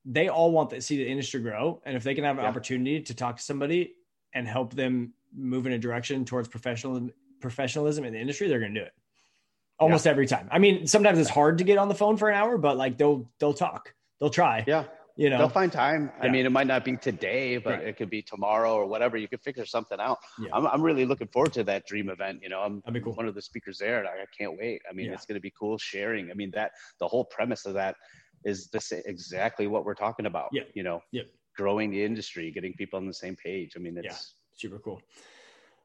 [0.06, 1.82] they all want to see the industry grow.
[1.84, 2.48] And if they can have an yeah.
[2.48, 3.94] opportunity to talk to somebody
[4.32, 7.10] and help them move in a direction towards professional
[7.40, 8.92] professionalism in the industry, they're going to do it
[9.78, 10.12] almost yeah.
[10.12, 10.48] every time.
[10.50, 12.96] I mean, sometimes it's hard to get on the phone for an hour, but like
[12.96, 14.64] they'll, they'll talk, they'll try.
[14.66, 14.84] Yeah
[15.20, 15.36] you know?
[15.36, 16.10] They'll find time.
[16.16, 16.28] Yeah.
[16.28, 17.88] i mean it might not be today but right.
[17.88, 19.18] it could be tomorrow or whatever.
[19.18, 20.18] You could figure something out.
[20.40, 20.48] Yeah.
[20.54, 22.60] I'm, I'm really looking forward to that dream event you know?
[22.62, 23.12] I'm cool.
[23.12, 24.80] one of the speakers there and i, can't wait.
[24.88, 25.12] I mean yeah.
[25.12, 26.30] it's going to be cool sharing.
[26.30, 27.96] I mean that the whole premise of that
[28.46, 30.62] is this exactly what we're talking about yeah.
[30.72, 31.02] you know?
[31.12, 31.24] Yeah.
[31.54, 33.74] Growing the industry getting people on the same page.
[33.76, 35.02] I mean it's super cool.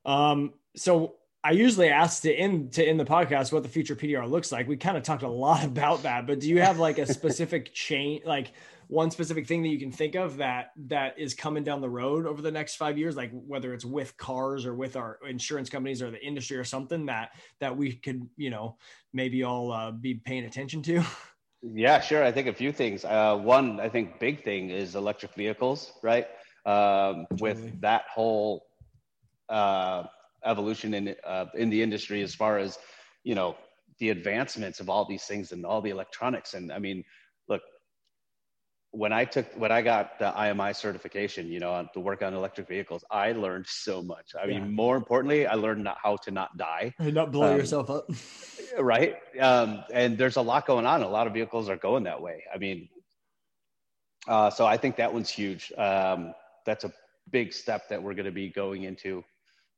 [0.05, 1.15] Um so
[1.46, 4.68] I usually ask to end to end the podcast what the future PDR looks like.
[4.68, 7.72] We kind of talked a lot about that, but do you have like a specific
[7.72, 8.52] chain, like
[8.88, 12.26] one specific thing that you can think of that that is coming down the road
[12.26, 13.16] over the next five years?
[13.16, 17.06] Like whether it's with cars or with our insurance companies or the industry or something
[17.06, 18.78] that that we could you know
[19.14, 21.04] maybe all uh, be paying attention to?
[21.62, 22.24] Yeah sure.
[22.24, 23.06] I think a few things.
[23.06, 26.26] Uh, one i think big thing is electric vehicles right?
[26.66, 28.66] Um, with that whole
[29.48, 30.06] uh,
[30.46, 32.78] evolution in uh, in the industry as far as
[33.24, 33.56] you know
[34.00, 36.54] the advancements of all these things and all the electronics.
[36.54, 37.04] And I mean,
[37.48, 37.62] look,
[38.91, 42.68] when I took when I got the IMI certification, you know, to work on electric
[42.68, 44.34] vehicles, I learned so much.
[44.39, 44.60] I yeah.
[44.60, 47.89] mean, more importantly, I learned not, how to not die, and not blow um, yourself
[47.89, 48.10] up.
[48.80, 49.16] right.
[49.39, 51.02] Um, and there's a lot going on.
[51.02, 52.43] A lot of vehicles are going that way.
[52.54, 52.89] I mean,
[54.28, 55.72] uh, so I think that one's huge.
[55.78, 56.34] Um,
[56.66, 56.93] that's a
[57.32, 59.24] big step that we're going to be going into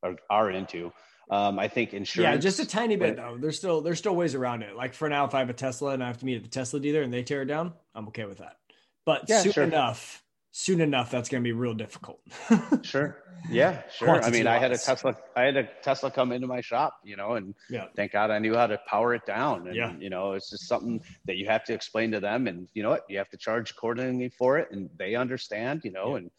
[0.04, 0.92] or are into.
[1.30, 2.36] Um, I think insurance.
[2.36, 3.38] Yeah, just a tiny bit though.
[3.40, 4.76] There's still there's still ways around it.
[4.76, 6.50] Like for now, if I have a Tesla and I have to meet at the
[6.50, 8.58] Tesla dealer and they tear it down, I'm okay with that.
[9.06, 9.64] But yeah, soon sure.
[9.66, 12.22] enough, soon enough, that's going to be real difficult.
[12.84, 13.24] sure.
[13.50, 14.22] Yeah, sure.
[14.24, 15.16] I mean, I had a Tesla.
[15.36, 17.86] I had a Tesla come into my shop, you know, and yeah.
[17.96, 19.68] thank God I knew how to power it down.
[19.68, 19.94] And yeah.
[20.00, 22.90] you know, it's just something that you have to explain to them, and you know
[22.90, 26.18] what, you have to charge accordingly for it, and they understand, you know, yeah.
[26.18, 26.32] and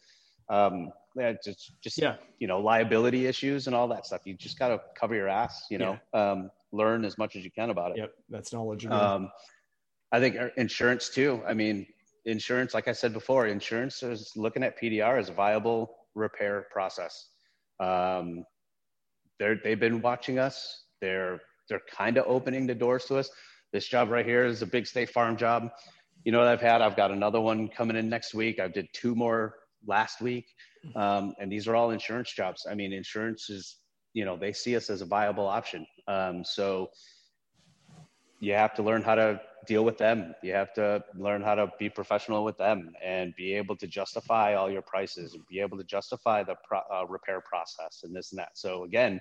[0.49, 0.91] um,
[1.43, 4.21] just just yeah, you know, liability issues and all that stuff.
[4.25, 6.31] You just got to cover your ass, you know, yeah.
[6.31, 7.97] um, learn as much as you can about it.
[7.97, 8.85] Yep, that's knowledge.
[8.85, 9.29] Um,
[10.11, 11.41] I think insurance too.
[11.47, 11.85] I mean,
[12.25, 17.29] insurance, like I said before, insurance is looking at PDR as a viable repair process.
[17.79, 18.45] Um,
[19.39, 20.85] they're they've been watching us.
[21.01, 23.29] They're they're kind of opening the doors to us.
[23.71, 25.69] This job right here is a big State Farm job.
[26.23, 26.81] You know what I've had?
[26.81, 28.59] I've got another one coming in next week.
[28.59, 29.55] I did two more
[29.85, 30.45] last week.
[30.95, 32.65] Um, and these are all insurance jobs.
[32.69, 33.77] I mean, insurance is,
[34.13, 35.85] you know, they see us as a viable option.
[36.07, 36.89] Um, so
[38.39, 40.33] you have to learn how to deal with them.
[40.41, 44.55] You have to learn how to be professional with them and be able to justify
[44.55, 48.31] all your prices and be able to justify the pro- uh, repair process and this
[48.31, 48.57] and that.
[48.57, 49.19] So again,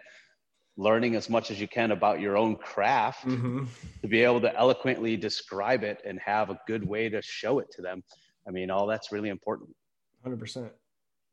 [0.77, 3.65] learning as much as you can about your own craft mm-hmm.
[4.01, 7.71] to be able to eloquently describe it and have a good way to show it
[7.73, 8.03] to them.
[8.47, 9.71] I mean, all that's really important.
[10.25, 10.71] 100%.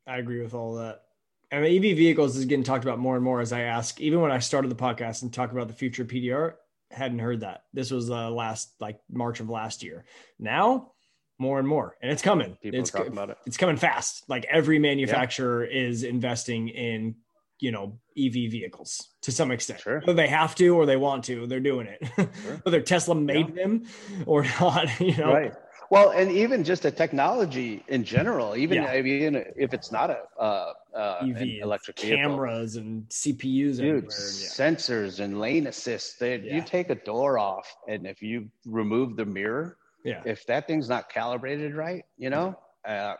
[0.06, 1.02] I agree with all that.
[1.50, 4.00] And EV vehicles is getting talked about more and more as I ask.
[4.00, 6.54] Even when I started the podcast and talk about the future PDR,
[6.90, 7.64] hadn't heard that.
[7.72, 10.04] This was uh, last like March of last year.
[10.38, 10.92] Now,
[11.38, 12.56] more and more, and it's coming.
[12.62, 13.38] People it's, talking about it.
[13.46, 14.24] It's coming fast.
[14.28, 15.88] Like every manufacturer yeah.
[15.88, 17.16] is investing in
[17.58, 19.80] you know EV vehicles to some extent.
[19.80, 20.00] Sure.
[20.00, 22.08] Whether they have to or they want to, they're doing it.
[22.14, 22.60] Sure.
[22.62, 23.62] Whether Tesla made yeah.
[23.62, 23.84] them
[24.24, 25.32] or not, you know.
[25.32, 25.54] Right.
[25.90, 28.90] Well, and even just a technology in general, even yeah.
[28.90, 32.90] I mean, if it's not a uh, uh, EV, electric cameras vehicle.
[32.90, 34.10] and CPUs, Dude, yeah.
[34.10, 36.18] sensors and lane assist.
[36.18, 36.56] They, yeah.
[36.56, 40.88] You take a door off, and if you remove the mirror, yeah, if that thing's
[40.88, 43.14] not calibrated right, you know, uh,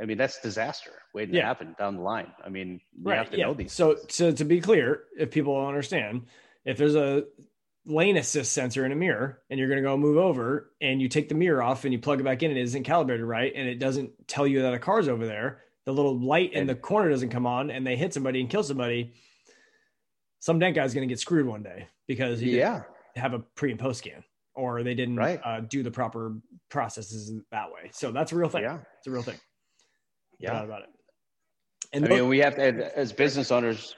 [0.00, 2.32] I mean, that's disaster waiting to happen down the line.
[2.44, 3.18] I mean, you right.
[3.18, 3.72] have to know these.
[3.72, 6.26] So, so to be clear, if people don't understand,
[6.64, 7.24] if there's a
[7.88, 11.08] lane assist sensor in a mirror and you're going to go move over and you
[11.08, 13.52] take the mirror off and you plug it back in and it isn't calibrated right
[13.56, 15.62] and it doesn't tell you that a car's over there.
[15.86, 18.62] The little light in the corner doesn't come on and they hit somebody and kill
[18.62, 19.14] somebody.
[20.40, 22.82] Some dent guy's going to get screwed one day because he yeah.
[23.16, 24.22] have a pre and post scan
[24.54, 25.40] or they didn't right.
[25.42, 26.36] uh, do the proper
[26.68, 27.90] processes that way.
[27.92, 28.62] So that's a real thing.
[28.62, 28.78] Yeah.
[28.98, 29.38] It's a real thing.
[30.38, 30.62] Yeah.
[30.62, 30.88] About it.
[31.92, 33.96] And I mean, we have to, as business owners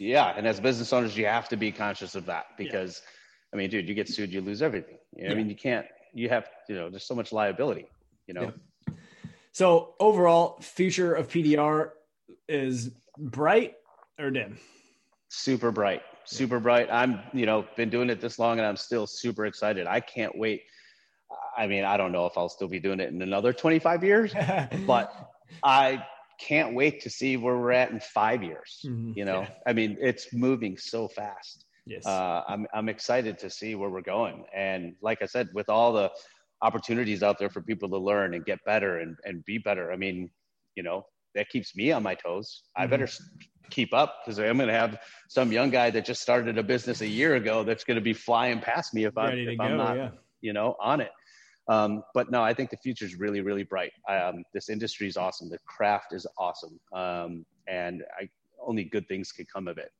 [0.00, 3.10] yeah, and as business owners, you have to be conscious of that because, yeah.
[3.52, 4.96] I mean, dude, you get sued, you lose everything.
[5.14, 5.34] You know, yeah.
[5.34, 5.86] I mean, you can't.
[6.14, 7.86] You have, you know, there's so much liability.
[8.26, 8.52] You know.
[8.88, 8.94] Yeah.
[9.52, 11.90] So overall, future of PDR
[12.48, 13.74] is bright
[14.18, 14.58] or dim?
[15.28, 16.88] Super bright, super bright.
[16.90, 19.86] I'm, you know, been doing it this long, and I'm still super excited.
[19.86, 20.62] I can't wait.
[21.58, 24.32] I mean, I don't know if I'll still be doing it in another 25 years,
[24.86, 25.12] but
[25.62, 26.02] I
[26.40, 28.80] can't wait to see where we're at in five years.
[28.84, 29.12] Mm-hmm.
[29.16, 29.50] You know, yeah.
[29.66, 31.66] I mean, it's moving so fast.
[31.86, 32.06] Yes.
[32.06, 34.44] Uh, I'm, I'm excited to see where we're going.
[34.54, 36.10] And like I said, with all the
[36.62, 39.96] opportunities out there for people to learn and get better and, and be better, I
[39.96, 40.30] mean,
[40.76, 42.62] you know, that keeps me on my toes.
[42.78, 42.82] Mm-hmm.
[42.82, 43.08] I better
[43.70, 47.00] keep up because I'm going to have some young guy that just started a business
[47.00, 49.96] a year ago that's going to be flying past me if I'm, if I'm not,
[49.96, 50.10] yeah.
[50.40, 51.10] you know, on it.
[51.70, 53.92] Um, but no, I think the future is really, really bright.
[54.08, 55.48] Um, this industry is awesome.
[55.48, 56.80] The craft is awesome.
[56.92, 58.28] Um, and I,
[58.60, 59.92] only good things can come of it.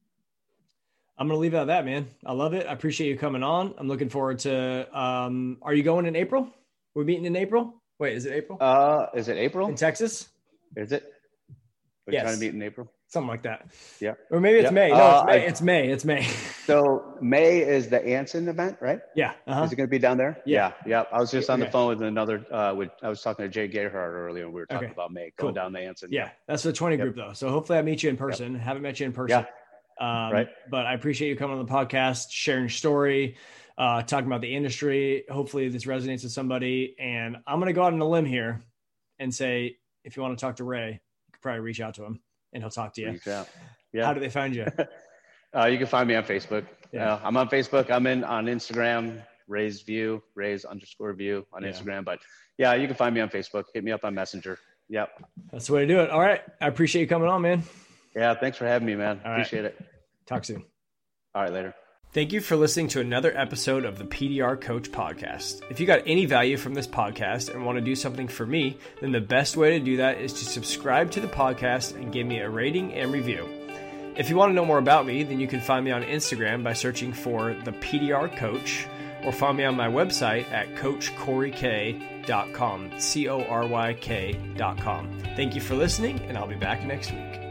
[1.16, 2.08] I'm going to leave it at that, man.
[2.26, 2.66] I love it.
[2.66, 3.74] I appreciate you coming on.
[3.78, 6.48] I'm looking forward to, um, are you going in April?
[6.94, 7.80] We're meeting in April.
[8.00, 8.58] Wait, is it April?
[8.60, 10.28] Uh, is it April in Texas?
[10.74, 11.04] Is it?
[12.06, 12.22] We're yes.
[12.22, 13.66] trying to meet in April something like that.
[13.98, 14.14] Yeah.
[14.30, 14.72] Or maybe it's yep.
[14.72, 14.88] May.
[14.90, 15.88] No, uh, it's May.
[15.88, 16.20] It's May.
[16.20, 16.44] It's May.
[16.66, 19.00] so May is the Anson event, right?
[19.16, 19.32] Yeah.
[19.46, 19.64] Uh-huh.
[19.64, 20.40] Is it going to be down there?
[20.46, 20.72] Yeah.
[20.86, 21.04] Yeah.
[21.12, 22.46] I was just on the phone with another.
[22.52, 24.94] Uh, with I was talking to Jay Gerhardt earlier, and we were talking okay.
[24.94, 25.52] about May going cool.
[25.52, 26.10] down the Anson.
[26.12, 27.04] Yeah, that's the 20 yep.
[27.04, 27.32] group though.
[27.32, 28.52] So hopefully I meet you in person.
[28.52, 28.62] Yep.
[28.62, 29.44] Haven't met you in person.
[30.00, 30.26] Yeah.
[30.26, 30.48] Um, right.
[30.70, 33.36] But I appreciate you coming on the podcast, sharing your story.
[33.76, 35.24] Uh, talking about the industry.
[35.30, 36.94] Hopefully, this resonates with somebody.
[36.98, 38.60] And I'm going to go out on a limb here
[39.18, 41.00] and say, if you want to talk to Rey,
[41.40, 42.20] could probably reach out to him
[42.52, 43.18] and he'll talk to you.
[43.92, 44.06] Yeah.
[44.06, 44.66] How do they find you?
[45.52, 46.64] Uh, you can find me on Facebook.
[46.92, 47.14] Yeah.
[47.14, 47.90] Uh, I'm on Facebook.
[47.90, 51.70] I'm in on Instagram, Raise View, Raise underscore View on yeah.
[51.70, 52.04] Instagram.
[52.04, 52.20] But
[52.56, 53.64] yeah, you can find me on Facebook.
[53.74, 54.60] Hit me up on Messenger.
[54.90, 55.10] Yep.
[55.50, 56.10] That's the way to do it.
[56.10, 56.40] All right.
[56.60, 57.64] I appreciate you coming on, man.
[58.14, 58.32] Yeah.
[58.34, 59.20] Thanks for having me, man.
[59.24, 59.74] All appreciate right.
[59.76, 59.86] it.
[60.24, 60.64] Talk soon.
[61.34, 61.52] All right.
[61.52, 61.74] Later.
[62.12, 65.62] Thank you for listening to another episode of the PDR Coach Podcast.
[65.70, 68.78] If you got any value from this podcast and want to do something for me,
[69.00, 72.26] then the best way to do that is to subscribe to the podcast and give
[72.26, 73.48] me a rating and review.
[74.16, 76.64] If you want to know more about me, then you can find me on Instagram
[76.64, 78.88] by searching for the PDR Coach
[79.24, 85.22] or find me on my website at coachcoryk.com, C O R Y K.com.
[85.36, 87.49] Thank you for listening, and I'll be back next week.